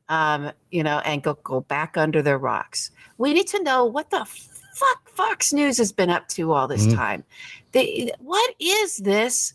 um, 0.10 0.52
you 0.72 0.84
know 0.84 1.00
and 1.00 1.24
go, 1.24 1.36
go 1.44 1.62
back 1.62 1.98
under 1.98 2.22
their 2.22 2.38
rocks 2.38 2.92
we 3.18 3.34
need 3.34 3.48
to 3.48 3.62
know 3.64 3.86
what 3.86 4.10
the 4.10 4.24
fuck 4.26 5.10
fox 5.10 5.52
news 5.52 5.78
has 5.78 5.92
been 5.92 6.10
up 6.10 6.28
to 6.28 6.52
all 6.52 6.68
this 6.68 6.86
mm-hmm. 6.86 6.96
time 6.96 7.24
they, 7.72 8.12
what 8.20 8.56
is 8.60 8.98
this 8.98 9.54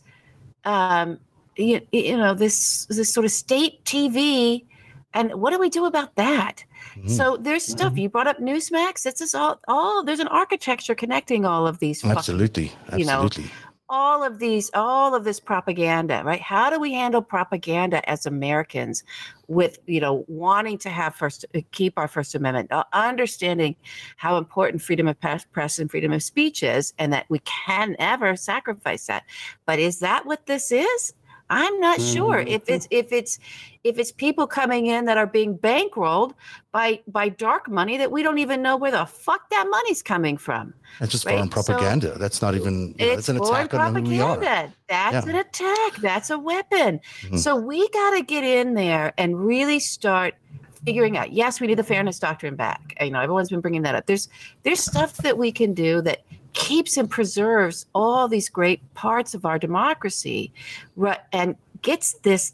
um, 0.64 1.19
you, 1.56 1.80
you 1.92 2.16
know 2.16 2.35
this 2.35 2.87
this 2.87 3.12
sort 3.12 3.25
of 3.25 3.32
state 3.32 3.85
TV, 3.85 4.64
and 5.14 5.35
what 5.35 5.50
do 5.50 5.59
we 5.59 5.68
do 5.68 5.85
about 5.85 6.14
that? 6.16 6.64
Mm-hmm. 6.97 7.09
So 7.09 7.37
there's 7.37 7.64
stuff 7.64 7.92
mm-hmm. 7.92 7.99
you 7.99 8.09
brought 8.09 8.26
up 8.26 8.38
Newsmax. 8.38 9.02
This 9.02 9.21
is 9.21 9.35
all 9.35 9.61
all 9.68 10.04
there's 10.04 10.21
an 10.21 10.28
architecture 10.28 10.94
connecting 10.94 11.44
all 11.44 11.66
of 11.66 11.78
these. 11.78 12.04
Absolutely, 12.04 12.68
fucking, 12.68 13.09
absolutely. 13.09 13.44
You 13.44 13.49
know, 13.49 13.54
all 13.92 14.25
of 14.25 14.38
these, 14.38 14.71
all 14.73 15.14
of 15.14 15.23
this 15.23 15.38
propaganda, 15.38 16.23
right? 16.25 16.40
How 16.40 16.71
do 16.71 16.80
we 16.80 16.94
handle 16.94 17.21
propaganda 17.21 18.09
as 18.09 18.25
Americans 18.25 19.04
with, 19.49 19.78
you 19.87 20.00
know, 20.00 20.25
wanting 20.28 20.78
to 20.78 20.88
have 20.88 21.14
first, 21.14 21.44
keep 21.73 21.99
our 21.99 22.09
First 22.09 22.35
Amendment, 22.35 22.73
uh, 22.73 22.85
understanding 22.94 23.76
how 24.16 24.38
important 24.38 24.80
freedom 24.80 25.06
of 25.09 25.21
press 25.21 25.78
and 25.78 25.90
freedom 25.90 26.11
of 26.11 26.23
speech 26.23 26.62
is, 26.62 26.94
and 26.99 27.12
that 27.12 27.26
we 27.28 27.40
can 27.40 27.94
never 27.99 28.35
sacrifice 28.35 29.09
that. 29.09 29.25
But 29.66 29.78
is 29.78 29.99
that 29.99 30.25
what 30.25 30.47
this 30.47 30.73
is? 30.73 31.12
I'm 31.52 31.80
not 31.80 31.99
mm-hmm. 31.99 32.14
sure 32.14 32.38
if 32.38 32.62
it's 32.66 32.88
if 32.90 33.12
it's 33.12 33.38
if 33.85 33.99
it's 33.99 34.11
people 34.11 34.47
coming 34.47 34.87
in 34.87 35.04
that 35.04 35.18
are 35.18 35.26
being 35.26 35.59
bankrolled 35.59 36.32
by 36.73 37.00
by 37.06 37.28
dark 37.28 37.68
money 37.68 37.99
that 37.99 38.11
we 38.11 38.23
don't 38.23 38.38
even 38.38 38.62
know 38.62 38.75
where 38.75 38.90
the 38.90 39.04
fuck 39.04 39.50
that 39.50 39.66
money's 39.68 40.02
coming 40.02 40.38
from. 40.38 40.73
It's 41.00 41.12
just 41.12 41.26
right? 41.26 41.35
foreign 41.35 41.50
propaganda. 41.50 42.14
So 42.14 42.18
That's 42.18 42.40
not 42.40 42.54
even 42.54 42.94
you 42.99 43.06
know, 43.06 43.12
it's, 43.12 43.28
an 43.28 43.37
attack 43.37 43.75
on 43.75 44.21
are. 44.21 44.37
That's 44.38 44.73
yeah. 44.88 45.28
an 45.28 45.37
attack. 45.37 45.97
That's 45.97 46.30
a 46.30 46.38
weapon. 46.38 47.00
Mm-hmm. 47.21 47.37
So 47.37 47.54
we 47.54 47.87
got 47.90 48.16
to 48.16 48.23
get 48.23 48.44
in 48.44 48.73
there 48.73 49.12
and 49.18 49.38
really 49.38 49.78
start 49.78 50.35
figuring 50.87 51.16
out 51.16 51.32
yes 51.32 51.61
we 51.61 51.68
need 51.68 51.78
the 51.78 51.85
fairness 51.85 52.18
doctrine 52.18 52.56
back 52.56 52.97
you 53.00 53.09
know 53.09 53.21
everyone's 53.21 53.49
been 53.49 53.61
bringing 53.61 53.82
that 53.82 53.94
up 53.94 54.06
there's 54.06 54.28
there's 54.64 54.80
stuff 54.80 55.16
that 55.18 55.38
we 55.38 55.52
can 55.52 55.73
do 55.73 56.02
that 56.02 56.23
keeps 56.52 56.97
and 56.97 57.09
preserves 57.09 57.87
all 57.94 58.28
these 58.28 58.49
great 58.49 58.80
parts 58.94 59.35
of 59.35 59.44
our 59.44 59.59
democracy 59.59 60.52
and 61.32 61.56
gets 61.82 62.14
this 62.23 62.52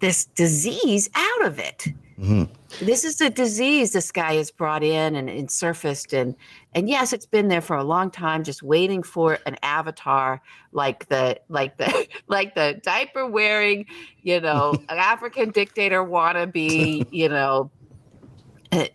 this 0.00 0.26
disease 0.26 1.10
out 1.14 1.46
of 1.46 1.58
it. 1.58 1.88
Mm-hmm. 2.20 2.44
This 2.84 3.04
is 3.04 3.20
a 3.20 3.30
disease 3.30 3.92
this 3.92 4.10
guy 4.10 4.34
has 4.34 4.50
brought 4.50 4.82
in 4.82 5.14
and, 5.14 5.30
and 5.30 5.50
surfaced 5.50 6.12
and 6.12 6.34
and 6.74 6.88
yes, 6.88 7.12
it's 7.12 7.26
been 7.26 7.48
there 7.48 7.60
for 7.60 7.76
a 7.76 7.84
long 7.84 8.10
time, 8.10 8.44
just 8.44 8.62
waiting 8.62 9.02
for 9.02 9.38
an 9.46 9.56
avatar 9.62 10.40
like 10.72 11.08
the 11.08 11.40
like 11.48 11.76
the 11.76 12.08
like 12.28 12.54
the 12.54 12.80
diaper 12.82 13.26
wearing, 13.26 13.86
you 14.22 14.40
know, 14.40 14.74
African 14.88 15.50
dictator 15.50 16.04
wannabe, 16.04 17.06
you 17.10 17.28
know, 17.28 17.70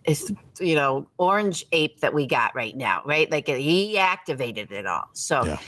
is 0.06 0.32
you 0.60 0.75
know 0.75 1.08
orange 1.18 1.65
ape 1.72 2.00
that 2.01 2.13
we 2.13 2.27
got 2.27 2.53
right 2.56 2.75
now 2.75 3.01
right? 3.06 3.30
Like 3.32 3.48
he 3.48 3.98
activated 3.98 4.72
it 4.72 4.86
all. 4.86 5.10
So 5.13 5.46
yeah. 5.46 5.60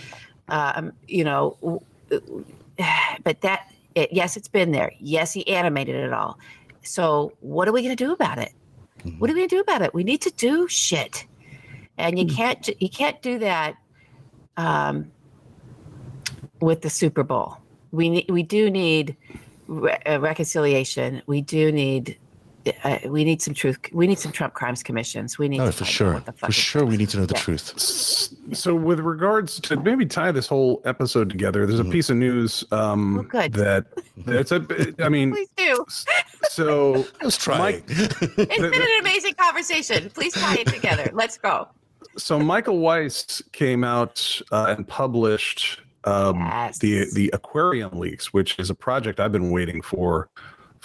um 0.75 0.93
you 1.07 1.23
know 1.23 1.81
but 3.23 3.41
that 3.41 3.71
it, 3.95 4.11
yes 4.11 4.37
it's 4.37 4.47
been 4.47 4.71
there. 4.71 4.91
Yes 4.99 5.33
he 5.33 5.47
animated 5.47 5.95
it 5.95 6.13
all. 6.13 6.39
So 6.83 7.33
what 7.39 7.67
are 7.67 7.71
we 7.71 7.81
going 7.81 7.95
to 7.95 8.03
do 8.03 8.11
about 8.11 8.37
it? 8.37 8.53
Mm-hmm. 8.99 9.19
what 9.19 9.29
are 9.29 9.33
we 9.33 9.41
going 9.41 9.49
to 9.49 9.55
do 9.55 9.61
about 9.61 9.81
it? 9.81 9.93
We 9.93 10.03
need 10.03 10.21
to 10.21 10.31
do 10.31 10.67
shit. 10.67 11.25
And 11.97 12.17
you 12.17 12.25
mm-hmm. 12.25 12.35
can't 12.35 12.69
you 12.81 12.89
can't 12.89 13.21
do 13.21 13.39
that 13.39 13.75
um 14.57 15.11
with 16.61 16.81
the 16.81 16.89
super 16.89 17.23
bowl. 17.23 17.57
We 17.91 18.09
need 18.09 18.29
we 18.29 18.43
do 18.43 18.69
need 18.69 19.15
re- 19.67 19.97
reconciliation. 20.05 21.21
We 21.27 21.41
do 21.41 21.71
need 21.71 22.17
uh, 22.83 22.97
we 23.05 23.23
need 23.23 23.41
some 23.41 23.53
truth. 23.53 23.77
We 23.91 24.07
need 24.07 24.19
some 24.19 24.31
Trump 24.31 24.53
crimes 24.53 24.81
commissions. 24.81 25.37
We 25.37 25.47
need 25.47 25.59
oh, 25.59 25.71
for 25.71 25.85
sure. 25.85 26.21
For 26.37 26.51
sure, 26.51 26.85
we 26.85 26.97
need 26.97 27.09
to 27.09 27.17
know 27.17 27.25
the 27.25 27.35
yeah. 27.35 27.41
truth. 27.41 27.79
So, 28.53 28.75
with 28.75 28.99
regards 28.99 29.59
to 29.61 29.75
maybe 29.77 30.05
tie 30.05 30.31
this 30.31 30.47
whole 30.47 30.81
episode 30.85 31.29
together, 31.29 31.65
there's 31.65 31.79
a 31.79 31.83
mm-hmm. 31.83 31.91
piece 31.91 32.09
of 32.09 32.17
news 32.17 32.63
um, 32.71 33.29
oh, 33.33 33.47
that 33.49 33.85
that's 34.17 34.51
a. 34.51 34.93
I 34.99 35.09
mean, 35.09 35.31
please 35.31 35.49
do. 35.55 35.85
So, 36.49 37.05
I 37.21 37.25
was 37.25 37.37
trying. 37.37 37.59
Mike, 37.59 37.83
it's 37.87 38.35
been 38.35 38.73
an 38.73 38.99
amazing 38.99 39.35
conversation. 39.35 40.09
Please 40.09 40.33
tie 40.33 40.55
it 40.55 40.67
together. 40.67 41.09
Let's 41.13 41.37
go. 41.37 41.67
So, 42.17 42.39
Michael 42.39 42.79
Weiss 42.79 43.43
came 43.51 43.83
out 43.83 44.41
uh, 44.51 44.73
and 44.75 44.87
published 44.87 45.81
um, 46.05 46.39
yes. 46.39 46.79
the 46.79 47.05
the 47.13 47.29
aquarium 47.33 47.99
leaks, 47.99 48.33
which 48.33 48.57
is 48.57 48.69
a 48.69 48.75
project 48.75 49.19
I've 49.19 49.31
been 49.31 49.51
waiting 49.51 49.81
for 49.81 50.29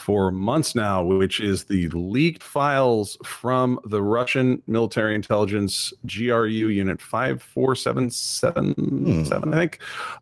for 0.00 0.30
months 0.30 0.74
now, 0.74 1.04
which 1.04 1.40
is 1.40 1.64
the 1.64 1.88
leaked 1.90 2.42
files 2.42 3.18
from 3.22 3.78
the 3.84 4.02
Russian 4.02 4.62
military 4.66 5.14
intelligence 5.14 5.92
GRU 6.06 6.48
Unit 6.48 7.02
54777, 7.02 8.72
hmm. 8.72 9.24
I 9.32 9.56
think, 9.56 9.78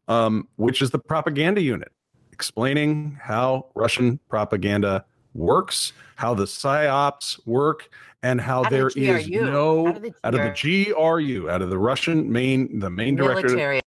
um, 0.08 0.48
which 0.56 0.82
is 0.82 0.90
the 0.90 0.98
propaganda 0.98 1.62
unit, 1.62 1.92
explaining 2.32 3.16
how 3.22 3.66
Russian 3.76 4.18
propaganda 4.28 5.04
works, 5.34 5.92
how 6.16 6.34
the 6.34 6.44
psyops 6.44 7.38
work, 7.46 7.88
and 8.24 8.40
how 8.40 8.64
out 8.64 8.70
there 8.70 8.90
the 8.90 9.08
is 9.08 9.28
no 9.28 9.86
out 9.86 9.96
of, 9.96 10.02
the, 10.02 10.12
out 10.24 10.34
of 10.34 10.40
the 10.40 10.50
GRU, 10.92 11.48
out 11.48 11.62
of 11.62 11.70
the 11.70 11.78
Russian 11.78 12.32
main, 12.32 12.80
the 12.80 12.90
main 12.90 13.14
military. 13.14 13.54
director. 13.56 13.82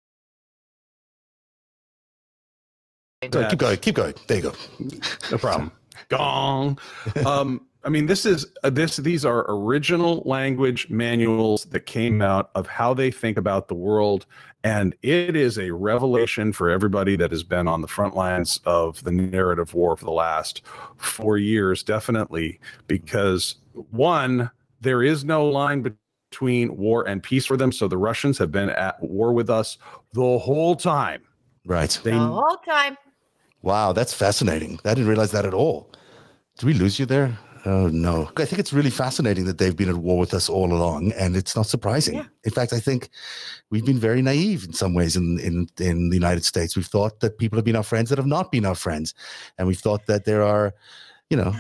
So 3.31 3.47
keep 3.49 3.59
going, 3.59 3.77
keep 3.77 3.95
going. 3.95 4.15
There 4.27 4.37
you 4.37 4.43
go. 4.43 4.53
No 5.29 5.37
problem. 5.37 5.71
Gong. 6.11 6.77
Um, 7.25 7.65
I 7.83 7.89
mean, 7.89 8.05
this 8.05 8.25
is 8.25 8.45
uh, 8.63 8.69
this. 8.69 8.97
These 8.97 9.25
are 9.25 9.45
original 9.49 10.21
language 10.25 10.89
manuals 10.89 11.65
that 11.65 11.85
came 11.87 12.21
out 12.21 12.51
of 12.53 12.67
how 12.67 12.93
they 12.93 13.09
think 13.09 13.37
about 13.37 13.69
the 13.69 13.73
world, 13.73 14.27
and 14.63 14.95
it 15.01 15.35
is 15.35 15.57
a 15.57 15.71
revelation 15.71 16.53
for 16.53 16.69
everybody 16.69 17.15
that 17.15 17.31
has 17.31 17.43
been 17.43 17.67
on 17.67 17.81
the 17.81 17.87
front 17.87 18.15
lines 18.15 18.59
of 18.65 19.03
the 19.03 19.11
narrative 19.11 19.73
war 19.73 19.97
for 19.97 20.05
the 20.05 20.11
last 20.11 20.61
four 20.97 21.37
years. 21.37 21.81
Definitely, 21.81 22.59
because 22.85 23.55
one, 23.89 24.51
there 24.81 25.01
is 25.01 25.25
no 25.25 25.47
line 25.47 25.95
between 26.31 26.77
war 26.77 27.07
and 27.07 27.23
peace 27.23 27.47
for 27.47 27.57
them. 27.57 27.71
So 27.71 27.87
the 27.87 27.97
Russians 27.97 28.37
have 28.37 28.51
been 28.51 28.69
at 28.69 29.01
war 29.01 29.33
with 29.33 29.49
us 29.49 29.79
the 30.13 30.37
whole 30.37 30.75
time. 30.75 31.23
Right. 31.65 31.99
They, 32.03 32.11
the 32.11 32.19
whole 32.19 32.57
time. 32.65 32.95
Wow, 33.63 33.93
that's 33.93 34.13
fascinating. 34.13 34.79
I 34.85 34.93
didn't 34.93 35.07
realize 35.07 35.31
that 35.31 35.45
at 35.45 35.53
all. 35.53 35.91
Did 36.57 36.65
we 36.65 36.73
lose 36.73 36.99
you 36.99 37.05
there? 37.05 37.37
Oh 37.65 37.87
no. 37.87 38.29
I 38.37 38.45
think 38.45 38.59
it's 38.59 38.73
really 38.73 38.89
fascinating 38.89 39.45
that 39.45 39.57
they've 39.57 39.75
been 39.75 39.89
at 39.89 39.97
war 39.97 40.17
with 40.17 40.33
us 40.33 40.49
all 40.49 40.73
along, 40.73 41.11
and 41.11 41.35
it's 41.35 41.55
not 41.55 41.67
surprising. 41.67 42.15
Yeah. 42.15 42.25
In 42.43 42.51
fact, 42.51 42.73
I 42.73 42.79
think 42.79 43.09
we've 43.69 43.85
been 43.85 43.99
very 43.99 44.21
naive 44.21 44.63
in 44.63 44.73
some 44.73 44.93
ways 44.93 45.15
in, 45.15 45.39
in 45.39 45.67
in 45.79 46.09
the 46.09 46.15
United 46.15 46.43
States. 46.43 46.75
We've 46.75 46.85
thought 46.85 47.19
that 47.19 47.37
people 47.37 47.57
have 47.57 47.65
been 47.65 47.75
our 47.75 47.83
friends 47.83 48.09
that 48.09 48.17
have 48.17 48.27
not 48.27 48.51
been 48.51 48.65
our 48.65 48.75
friends, 48.75 49.13
and 49.57 49.67
we've 49.67 49.79
thought 49.79 50.07
that 50.07 50.25
there 50.25 50.41
are, 50.41 50.73
you 51.29 51.37
know, 51.37 51.53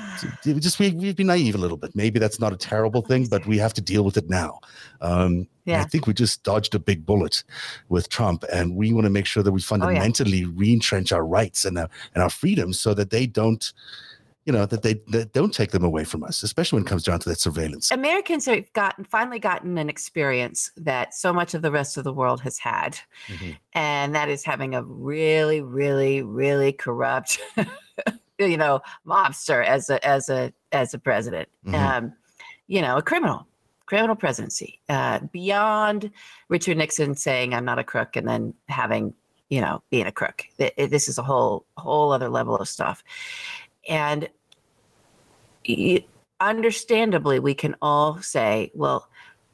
just 0.43 0.79
we, 0.79 0.89
we've 0.89 1.15
been 1.15 1.27
naive 1.27 1.53
a 1.53 1.59
little 1.59 1.77
bit. 1.77 1.95
Maybe 1.95 2.17
that's 2.17 2.39
not 2.39 2.51
a 2.51 2.57
terrible 2.57 3.03
thing, 3.03 3.27
but 3.27 3.45
we 3.45 3.59
have 3.59 3.73
to 3.75 3.81
deal 3.81 4.03
with 4.03 4.17
it 4.17 4.27
now. 4.27 4.59
Um, 5.01 5.47
yeah. 5.65 5.81
I 5.81 5.83
think 5.83 6.07
we 6.07 6.13
just 6.13 6.41
dodged 6.41 6.73
a 6.73 6.79
big 6.79 7.05
bullet 7.05 7.43
with 7.89 8.09
Trump, 8.09 8.43
and 8.51 8.75
we 8.75 8.91
want 8.91 9.05
to 9.05 9.11
make 9.11 9.27
sure 9.27 9.43
that 9.43 9.51
we 9.51 9.61
fundamentally 9.61 10.45
oh, 10.45 10.47
yeah. 10.47 10.53
re-entrench 10.55 11.11
our 11.11 11.25
rights 11.25 11.63
and 11.63 11.77
our, 11.77 11.89
and 12.15 12.23
our 12.23 12.31
freedoms 12.31 12.79
so 12.79 12.95
that 12.95 13.11
they 13.11 13.27
don't 13.27 13.71
you 14.45 14.53
know 14.53 14.65
that 14.65 14.81
they 14.81 14.95
that 15.07 15.33
don't 15.33 15.53
take 15.53 15.71
them 15.71 15.83
away 15.83 16.03
from 16.03 16.23
us 16.23 16.43
especially 16.43 16.77
when 16.77 16.85
it 16.85 16.89
comes 16.89 17.03
down 17.03 17.19
to 17.19 17.29
that 17.29 17.39
surveillance 17.39 17.91
americans 17.91 18.45
have 18.45 18.71
gotten 18.73 19.03
finally 19.05 19.39
gotten 19.39 19.77
an 19.77 19.89
experience 19.89 20.71
that 20.77 21.13
so 21.13 21.31
much 21.31 21.53
of 21.53 21.61
the 21.61 21.71
rest 21.71 21.97
of 21.97 22.03
the 22.03 22.13
world 22.13 22.41
has 22.41 22.57
had 22.57 22.97
mm-hmm. 23.27 23.51
and 23.73 24.15
that 24.15 24.29
is 24.29 24.43
having 24.43 24.73
a 24.73 24.83
really 24.83 25.61
really 25.61 26.21
really 26.21 26.71
corrupt 26.71 27.39
you 28.39 28.57
know 28.57 28.81
mobster 29.05 29.63
as 29.65 29.89
a 29.89 30.05
as 30.05 30.29
a 30.29 30.51
as 30.71 30.93
a 30.93 30.99
president 30.99 31.47
mm-hmm. 31.65 31.75
um 31.75 32.13
you 32.67 32.81
know 32.81 32.97
a 32.97 33.01
criminal 33.01 33.47
criminal 33.85 34.15
presidency 34.15 34.79
uh 34.89 35.19
beyond 35.31 36.09
richard 36.49 36.77
nixon 36.77 37.15
saying 37.15 37.53
i'm 37.53 37.65
not 37.65 37.77
a 37.77 37.83
crook 37.83 38.15
and 38.15 38.27
then 38.27 38.53
having 38.69 39.13
you 39.49 39.59
know 39.59 39.83
being 39.89 40.07
a 40.07 40.11
crook 40.11 40.45
it, 40.57 40.73
it, 40.77 40.87
this 40.89 41.07
is 41.09 41.17
a 41.17 41.23
whole 41.23 41.65
whole 41.77 42.11
other 42.11 42.29
level 42.29 42.55
of 42.55 42.67
stuff 42.67 43.03
and 43.91 44.29
understandably, 46.39 47.39
we 47.39 47.53
can 47.53 47.75
all 47.81 48.21
say, 48.21 48.71
well, 48.73 49.09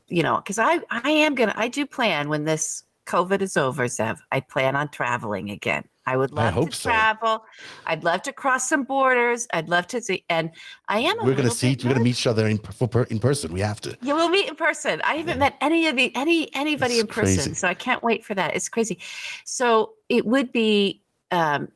you 0.08 0.22
know, 0.22 0.38
because 0.38 0.60
I, 0.60 0.80
I 0.90 1.10
am 1.10 1.34
going 1.34 1.50
to, 1.50 1.60
I 1.60 1.68
do 1.68 1.86
plan 1.86 2.30
when 2.30 2.46
this 2.46 2.84
COVID 3.08 3.42
is 3.42 3.58
over, 3.58 3.86
Zev, 3.86 4.20
I 4.32 4.42
plan 4.42 4.76
on 4.76 4.90
traveling 4.90 5.50
again. 5.50 5.84
I 6.06 6.16
would 6.16 6.32
love 6.32 6.58
I 6.58 6.64
to 6.64 6.82
travel. 6.82 7.44
I'd 7.86 8.04
love 8.06 8.22
to 8.22 8.32
cross 8.32 8.70
some 8.70 8.84
borders. 8.84 9.46
I'd 9.52 9.68
love 9.68 9.88
to 9.88 10.02
see, 10.02 10.24
and 10.30 10.52
I 10.88 11.00
am. 11.00 11.18
We're 11.18 11.36
going 11.36 11.50
to 11.50 11.52
see. 11.52 11.72
We're 11.72 11.90
going 11.90 11.96
to 11.96 12.00
meet 12.02 12.12
each 12.12 12.28
other 12.28 12.48
in 12.48 12.62
in 13.10 13.20
person. 13.20 13.52
We 13.52 13.60
have 13.60 13.82
to. 13.82 13.98
Yeah, 14.02 14.14
we'll 14.14 14.30
meet 14.30 14.48
in 14.48 14.56
person. 14.56 15.02
I 15.02 15.16
haven't 15.16 15.34
yeah. 15.34 15.50
met 15.50 15.58
any 15.60 15.88
of 15.88 15.98
the 15.98 16.16
any 16.16 16.50
anybody 16.56 16.94
it's 16.94 17.02
in 17.02 17.08
person, 17.08 17.36
crazy. 17.36 17.54
so 17.56 17.68
I 17.68 17.74
can't 17.74 18.02
wait 18.04 18.24
for 18.24 18.36
that. 18.36 18.56
It's 18.56 18.70
crazy. 18.70 19.00
So 19.44 19.96
it 20.08 20.26
would 20.26 20.54
be, 20.54 21.02
um, 21.32 21.68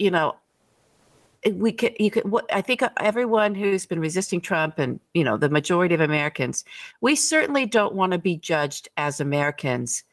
you 0.00 0.10
know, 0.10 0.34
we 1.52 1.72
could 1.72 1.96
you 1.98 2.10
could 2.10 2.30
what 2.30 2.44
i 2.52 2.60
think 2.60 2.82
everyone 2.98 3.54
who's 3.54 3.86
been 3.86 4.00
resisting 4.00 4.40
trump 4.40 4.78
and 4.78 5.00
you 5.14 5.24
know 5.24 5.36
the 5.36 5.48
majority 5.48 5.94
of 5.94 6.00
americans 6.00 6.64
we 7.00 7.16
certainly 7.16 7.66
don't 7.66 7.94
want 7.94 8.12
to 8.12 8.18
be 8.18 8.36
judged 8.36 8.88
as 8.96 9.20
americans 9.20 10.04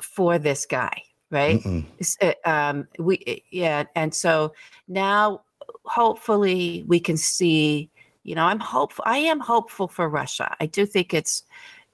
for 0.00 0.38
this 0.38 0.66
guy 0.66 1.02
right? 1.30 1.62
Uh, 2.22 2.32
um 2.46 2.88
we 2.98 3.44
yeah 3.50 3.84
and 3.94 4.14
so 4.14 4.52
now 4.86 5.42
hopefully 5.84 6.84
we 6.86 6.98
can 6.98 7.16
see 7.18 7.90
you 8.22 8.34
know 8.34 8.44
i'm 8.44 8.60
hopeful 8.60 9.04
i 9.06 9.18
am 9.18 9.40
hopeful 9.40 9.88
for 9.88 10.08
russia. 10.08 10.54
I 10.60 10.66
do 10.66 10.86
think 10.86 11.12
it's 11.12 11.42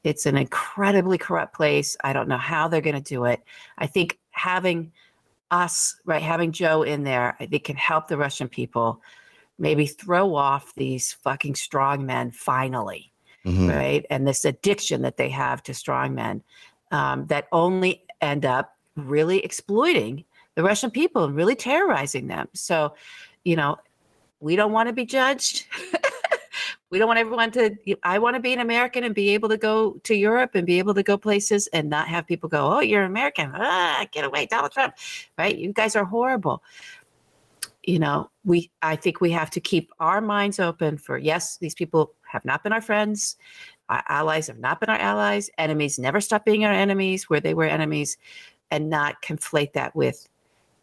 it's 0.04 0.26
an 0.26 0.37
incredibly 0.37 1.16
corrupt 1.16 1.54
place. 1.54 1.96
I 2.04 2.12
don't 2.12 2.28
know 2.28 2.37
how 2.37 2.68
they're 2.68 2.82
going 2.82 2.94
to 2.94 3.00
do 3.00 3.25
it. 3.25 3.42
I 3.78 3.87
think 3.87 4.18
having 4.30 4.92
us, 5.54 5.96
right, 6.04 6.23
having 6.23 6.50
Joe 6.52 6.82
in 6.82 7.04
there, 7.04 7.37
I 7.38 7.46
think 7.46 7.64
can 7.64 7.76
help 7.76 8.08
the 8.08 8.18
Russian 8.18 8.49
people 8.49 9.00
maybe 9.58 9.87
throw 9.87 10.34
off 10.34 10.75
these 10.75 11.12
fucking 11.12 11.54
strong 11.54 12.04
men 12.04 12.32
finally, 12.32 13.12
Mhm. 13.44 13.68
right? 13.68 14.06
And 14.11 14.26
this 14.26 14.44
addiction 14.44 15.02
that 15.02 15.16
they 15.16 15.28
have 15.28 15.62
to 15.64 15.75
strong 15.75 16.14
men 16.14 16.42
um, 16.90 17.26
that 17.26 17.46
only 17.52 18.02
end 18.20 18.44
up 18.44 18.76
really 18.96 19.38
exploiting 19.44 20.25
the 20.56 20.62
Russian 20.62 20.90
people 20.90 21.25
and 21.25 21.37
really 21.37 21.56
terrorizing 21.56 22.26
them. 22.26 22.49
So, 22.52 22.94
you 23.44 23.56
know, 23.56 23.76
we 24.40 24.56
don't 24.56 24.73
want 24.73 24.88
to 24.88 24.92
be 24.92 25.06
judged. 25.06 25.66
we 26.94 27.00
don't 27.00 27.08
want 27.08 27.18
everyone 27.18 27.50
to. 27.50 27.76
I 28.04 28.20
want 28.20 28.36
to 28.36 28.40
be 28.40 28.52
an 28.52 28.60
American 28.60 29.02
and 29.02 29.12
be 29.12 29.30
able 29.30 29.48
to 29.48 29.56
go 29.56 29.94
to 30.04 30.14
Europe 30.14 30.54
and 30.54 30.64
be 30.64 30.78
able 30.78 30.94
to 30.94 31.02
go 31.02 31.18
places 31.18 31.66
and 31.72 31.90
not 31.90 32.06
have 32.06 32.24
people 32.24 32.48
go, 32.48 32.72
"Oh, 32.72 32.78
you're 32.78 33.02
American. 33.02 33.50
Ah, 33.52 34.06
get 34.12 34.24
away, 34.24 34.46
Donald 34.46 34.70
Trump." 34.70 34.94
Right? 35.36 35.58
You 35.58 35.72
guys 35.72 35.96
are 35.96 36.04
horrible. 36.04 36.62
You 37.82 37.98
know, 37.98 38.30
we. 38.44 38.70
I 38.80 38.94
think 38.94 39.20
we 39.20 39.32
have 39.32 39.50
to 39.50 39.60
keep 39.60 39.90
our 39.98 40.20
minds 40.20 40.60
open 40.60 40.96
for 40.96 41.18
yes, 41.18 41.56
these 41.56 41.74
people 41.74 42.14
have 42.30 42.44
not 42.44 42.62
been 42.62 42.72
our 42.72 42.80
friends. 42.80 43.38
Our 43.88 44.04
allies 44.08 44.46
have 44.46 44.60
not 44.60 44.78
been 44.78 44.88
our 44.88 44.96
allies. 44.96 45.50
Enemies 45.58 45.98
never 45.98 46.20
stop 46.20 46.44
being 46.44 46.64
our 46.64 46.72
enemies 46.72 47.28
where 47.28 47.40
they 47.40 47.54
were 47.54 47.64
enemies, 47.64 48.18
and 48.70 48.88
not 48.88 49.20
conflate 49.20 49.72
that 49.72 49.96
with 49.96 50.28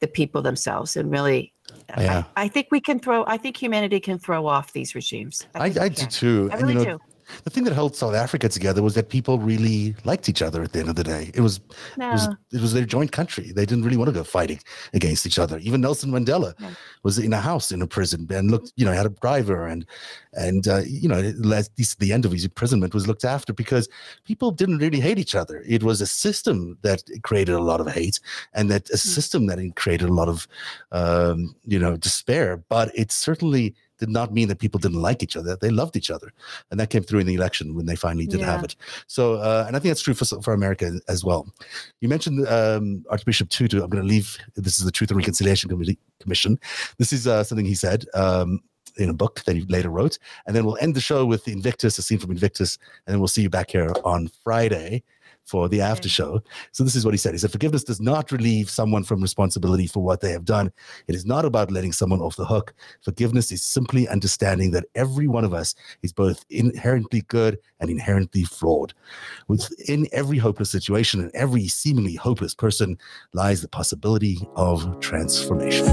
the 0.02 0.08
people 0.08 0.42
themselves 0.42 0.98
and 0.98 1.10
really 1.12 1.54
Yeah. 1.98 2.24
I, 2.36 2.44
I 2.44 2.48
think 2.48 2.68
we 2.72 2.82
can 2.82 3.00
throw 3.00 3.24
i 3.28 3.38
think 3.38 3.56
humanity 3.56 4.00
can 4.00 4.20
throw 4.20 4.46
off 4.48 4.74
these 4.74 4.94
regimes 4.96 5.48
I, 5.56 5.70
we 5.70 5.80
I 5.80 5.90
do 5.90 6.06
too. 6.08 6.50
i 6.52 6.58
really 6.58 6.74
you 6.74 6.80
know, 6.80 6.86
do 6.98 7.00
the 7.44 7.50
thing 7.50 7.64
that 7.64 7.74
held 7.74 7.96
South 7.96 8.16
Africa 8.16 8.50
together 8.50 8.82
was 8.82 8.96
that 8.96 9.10
people 9.10 9.40
really 9.40 9.96
liked 10.04 10.30
each 10.30 10.42
other 10.42 10.62
at 10.64 10.74
the 10.74 10.80
end 10.80 10.90
of 10.90 10.96
the 10.96 11.04
day. 11.04 11.32
It 11.34 11.42
was 11.42 11.60
it 12.12 12.14
was 12.14 12.28
it 12.54 12.62
was 12.62 12.74
their 12.74 12.86
joint 12.86 13.12
country. 13.12 13.52
They 13.52 13.66
didn't 13.66 13.84
really 13.84 13.98
want 13.98 14.10
to 14.10 14.14
go 14.14 14.24
fighting 14.24 14.60
against 14.94 15.26
each 15.26 15.40
other. 15.40 15.58
Even 15.60 15.82
Nelson 15.82 16.12
Mandela 16.12 16.54
was 17.04 17.18
in 17.18 17.34
a 17.34 17.40
house 17.40 17.72
in 17.72 17.82
a 17.82 17.88
prison 17.88 18.28
and 18.30 18.52
looked, 18.52 18.74
you 18.76 18.86
know, 18.86 18.94
had 18.94 19.06
a 19.06 19.10
driver 19.10 19.68
and 19.68 19.86
and 20.34 20.68
uh, 20.68 20.82
you 20.86 21.10
know, 21.10 21.20
at 21.20 21.78
least 21.78 22.00
the 22.00 22.14
end 22.14 22.26
of 22.26 22.32
his 22.32 22.46
imprisonment 22.46 22.94
was 22.94 23.08
looked 23.08 23.26
after 23.26 23.54
because 23.54 23.90
people 24.26 24.52
didn't 24.52 24.78
really 24.78 25.00
hate 25.00 25.20
each 25.20 25.36
other. 25.36 25.64
It 25.68 25.84
was 25.84 26.02
a 26.02 26.08
system 26.08 26.78
that 26.84 27.04
created 27.24 27.56
a 27.56 27.62
lot 27.62 27.82
of 27.82 27.88
hate 27.92 28.20
and 28.54 28.70
that 28.72 28.90
a 28.90 28.98
system 28.98 29.48
that 29.48 29.60
created 29.76 30.08
a 30.10 30.14
lot 30.14 30.30
of 30.30 30.48
um, 30.92 31.56
you 31.66 31.80
know 31.80 31.98
despair. 31.98 32.58
But 32.70 32.92
it 32.96 33.12
certainly 33.12 33.76
did 34.02 34.10
not 34.10 34.34
mean 34.34 34.48
that 34.48 34.58
people 34.58 34.80
didn't 34.80 35.00
like 35.00 35.22
each 35.22 35.38
other. 35.38 35.56
They 35.56 35.70
loved 35.70 35.96
each 35.96 36.10
other, 36.10 36.34
and 36.72 36.80
that 36.80 36.90
came 36.90 37.04
through 37.04 37.20
in 37.20 37.28
the 37.28 37.36
election 37.36 37.76
when 37.76 37.86
they 37.86 37.96
finally 37.96 38.26
did 38.26 38.42
have 38.42 38.64
it. 38.64 38.76
So, 39.06 39.36
uh, 39.36 39.66
and 39.68 39.76
I 39.76 39.80
think 39.80 39.92
that's 39.92 40.02
true 40.02 40.16
for 40.16 40.26
for 40.42 40.54
America 40.54 41.00
as 41.08 41.24
well. 41.24 41.48
You 42.02 42.10
mentioned 42.10 42.48
um, 42.48 43.06
Archbishop 43.12 43.50
Tutu. 43.50 43.82
I'm 43.82 43.92
going 43.92 44.04
to 44.04 44.10
leave. 44.10 44.38
This 44.56 44.80
is 44.80 44.86
the 44.86 44.92
Truth 44.92 45.12
and 45.12 45.18
Reconciliation 45.18 45.70
Committee, 45.70 46.00
Commission. 46.20 46.60
This 46.98 47.14
is 47.14 47.28
uh, 47.28 47.44
something 47.44 47.66
he 47.66 47.76
said 47.76 48.06
um, 48.16 48.60
in 48.98 49.08
a 49.08 49.14
book 49.14 49.44
that 49.46 49.56
he 49.56 49.62
later 49.68 49.92
wrote, 49.92 50.18
and 50.48 50.56
then 50.56 50.66
we'll 50.66 50.80
end 50.82 50.96
the 50.96 51.02
show 51.02 51.24
with 51.24 51.48
Invictus, 51.48 52.00
a 52.00 52.02
scene 52.02 52.18
from 52.18 52.32
Invictus, 52.32 52.80
and 53.06 53.14
then 53.14 53.20
we'll 53.20 53.28
see 53.28 53.44
you 53.44 53.52
back 53.52 53.70
here 53.70 53.94
on 54.04 54.32
Friday 54.44 55.04
for 55.46 55.68
the 55.68 55.82
after 55.82 56.08
show. 56.10 56.42
So 56.72 56.84
this 56.84 56.96
is 56.96 57.06
what 57.06 57.14
he 57.14 57.18
said. 57.18 57.34
He 57.34 57.38
said, 57.38 57.52
forgiveness 57.52 57.84
does 57.84 58.00
not 58.00 58.32
relieve 58.32 58.70
someone 58.70 59.04
from 59.04 59.22
responsibility 59.22 59.88
for 59.88 60.04
what 60.04 60.22
they 60.22 60.32
have 60.32 60.46
done. 60.46 60.72
It 61.08 61.16
is 61.16 61.26
not 61.26 61.46
about 61.46 61.72
letting 61.72 61.92
someone 61.92 62.22
off 62.22 62.36
the 62.36 62.46
hook. 62.46 62.74
Forgiveness 63.02 63.52
is 63.52 63.64
simply 63.64 64.08
understanding 64.08 64.72
that 64.72 64.86
every 64.96 65.28
one 65.28 65.44
of 65.44 65.54
us 65.54 65.76
is 66.04 66.14
both 66.14 66.46
inherently 66.50 67.22
good 67.28 67.58
and 67.80 67.90
inherently 67.90 68.44
flawed. 68.44 68.94
Within 69.48 70.08
every 70.12 70.38
hopeless 70.38 70.72
situation 70.72 71.22
and 71.22 71.32
every 71.34 71.68
seemingly 71.68 72.16
hopeless 72.16 72.56
person 72.56 72.98
lies 73.34 73.62
the 73.62 73.68
possibility 73.68 74.48
of 74.56 75.00
transformation. 75.00 75.86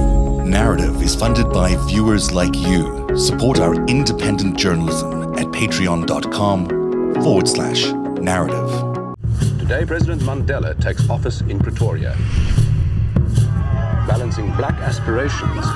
Narrative 0.48 1.02
is 1.02 1.14
funded 1.14 1.50
by 1.50 1.76
viewers 1.86 2.32
like 2.32 2.54
you. 2.54 3.08
Support 3.16 3.58
our 3.58 3.74
independent 3.86 4.56
journalism 4.56 5.34
at 5.34 5.46
patreon.com 5.46 6.68
forward 7.22 7.48
slash 7.48 7.86
narrative. 8.20 8.87
Today, 9.68 9.84
President 9.84 10.22
Mandela 10.22 10.80
takes 10.80 11.10
office 11.10 11.42
in 11.42 11.58
Pretoria, 11.58 12.16
balancing 14.08 14.50
black 14.56 14.72
aspirations 14.76 15.66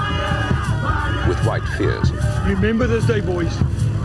with 1.29 1.39
white 1.45 1.63
fears. 1.77 2.11
Remember 2.47 2.87
this 2.87 3.05
day, 3.05 3.21
boys. 3.21 3.55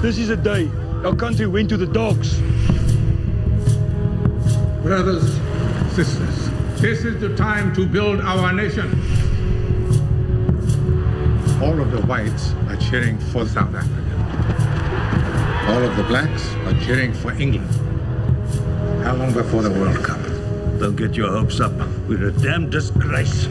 This 0.01 0.17
is 0.17 0.29
a 0.29 0.35
day 0.35 0.69
our 1.05 1.15
country 1.15 1.47
went 1.47 1.69
to 1.69 1.77
the 1.77 1.87
dogs. 1.87 2.37
Brothers, 4.81 5.39
sisters, 5.95 6.49
this 6.81 7.05
is 7.05 7.21
the 7.21 7.33
time 7.37 7.73
to 7.75 7.85
build 7.85 8.19
our 8.19 8.51
nation. 8.51 8.91
All 11.63 11.79
of 11.79 11.91
the 11.91 12.01
whites 12.07 12.51
are 12.67 12.75
cheering 12.75 13.17
for 13.31 13.45
South 13.45 13.73
Africa. 13.73 15.71
All 15.71 15.81
of 15.81 15.95
the 15.95 16.03
blacks 16.03 16.53
are 16.65 16.77
cheering 16.81 17.13
for 17.13 17.31
England. 17.39 17.86
How 19.07 19.15
long 19.15 19.31
before 19.31 19.61
the 19.61 19.71
World 19.71 20.03
Cup? 20.03 20.19
Don't 20.81 20.97
get 20.97 21.15
your 21.15 21.29
hopes 21.29 21.61
up. 21.61 21.71
We're 22.09 22.27
a 22.27 22.31
damn 22.33 22.69
disgrace. 22.69 23.45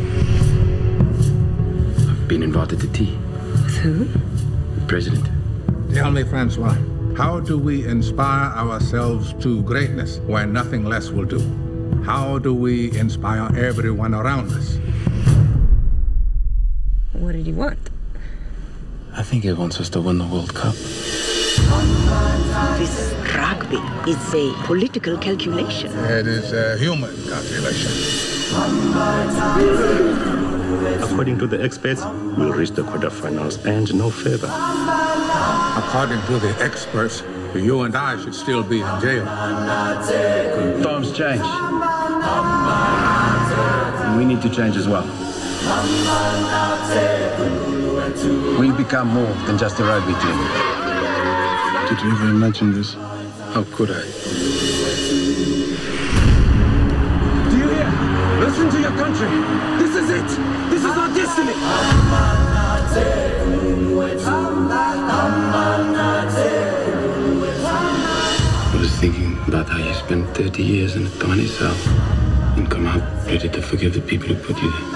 I've 2.11 2.29
been 2.29 2.42
invited 2.42 2.79
to 2.81 2.88
tea. 2.92 3.16
With 3.16 3.77
Who? 3.79 4.05
The 4.05 4.87
President. 4.87 5.27
Tell 5.95 6.11
me, 6.11 6.25
Francois, 6.25 6.77
how 7.16 7.40
do 7.40 7.57
we 7.59 7.87
inspire 7.87 8.51
ourselves 8.51 9.33
to 9.42 9.62
greatness 9.62 10.19
where 10.27 10.47
nothing 10.47 10.85
less 10.85 11.09
will 11.09 11.25
do? 11.25 11.40
How 12.05 12.37
do 12.38 12.53
we 12.53 12.95
inspire 12.99 13.49
everyone 13.57 14.12
around 14.12 14.53
us? 14.53 14.79
What 17.14 17.33
did 17.33 17.47
he 17.47 17.53
want? 17.53 17.79
I 19.14 19.23
think 19.23 19.45
he 19.45 19.53
wants 19.55 19.81
us 19.81 19.88
to 19.88 20.03
win 20.03 20.19
the 20.19 20.27
World 20.27 20.55
Cup. 20.55 20.75
This 22.79 23.12
rugby 23.35 23.81
is 24.09 24.35
a 24.35 24.52
political 24.64 25.18
calculation. 25.18 25.90
It 26.05 26.26
is 26.26 26.52
a 26.52 26.79
human 26.79 27.11
calculation. 27.26 27.92
According 31.02 31.38
to 31.38 31.46
the 31.46 31.62
experts, 31.62 32.05
we'll 32.37 32.52
reach 32.52 32.70
the 32.70 32.83
quarterfinals 32.83 33.64
and 33.64 33.92
no 33.94 34.11
further. 34.11 34.48
According 35.76 36.22
to 36.26 36.38
the 36.38 36.55
experts, 36.62 37.22
you 37.55 37.83
and 37.83 37.96
I 37.96 38.22
should 38.22 38.35
still 38.35 38.62
be 38.62 38.81
in 38.81 39.00
jail. 39.00 39.24
Times 40.85 41.11
change. 41.12 41.42
And 44.05 44.16
we 44.18 44.24
need 44.24 44.40
to 44.42 44.50
change 44.50 44.76
as 44.76 44.87
well. 44.87 45.07
We 48.61 48.70
become 48.70 49.09
more 49.09 49.35
than 49.46 49.59
just 49.59 49.81
a 49.81 49.85
rugby 49.85 50.14
team. 50.14 50.76
Did 51.88 52.01
you 52.03 52.11
ever 52.11 52.31
imagine 52.31 52.72
this? 52.72 52.94
How 52.94 53.62
could 53.70 53.90
I? 53.92 54.03
Do 57.49 57.57
you 57.57 57.68
hear? 57.68 57.88
Listen 58.40 58.68
to 58.70 58.81
your 58.81 58.90
country. 58.90 59.29
This 59.79 59.94
is 59.94 60.11
it. 60.11 60.29
This 60.68 60.83
is 60.83 60.90
our 60.90 61.14
destiny. 61.14 61.53
I 68.72 68.77
was 68.81 68.90
thinking 68.99 69.38
about 69.46 69.68
how 69.68 69.79
you 69.79 69.94
spent 69.94 70.37
30 70.37 70.62
years 70.64 70.96
in 70.96 71.07
a 71.07 71.11
tiny 71.20 71.46
cell 71.46 71.77
and 72.57 72.68
come 72.68 72.88
out 72.88 73.27
ready 73.29 73.49
to 73.49 73.62
forgive 73.62 73.94
the 73.94 74.01
people 74.01 74.27
who 74.27 74.35
put 74.35 74.61
you 74.61 74.72
there. 74.72 74.96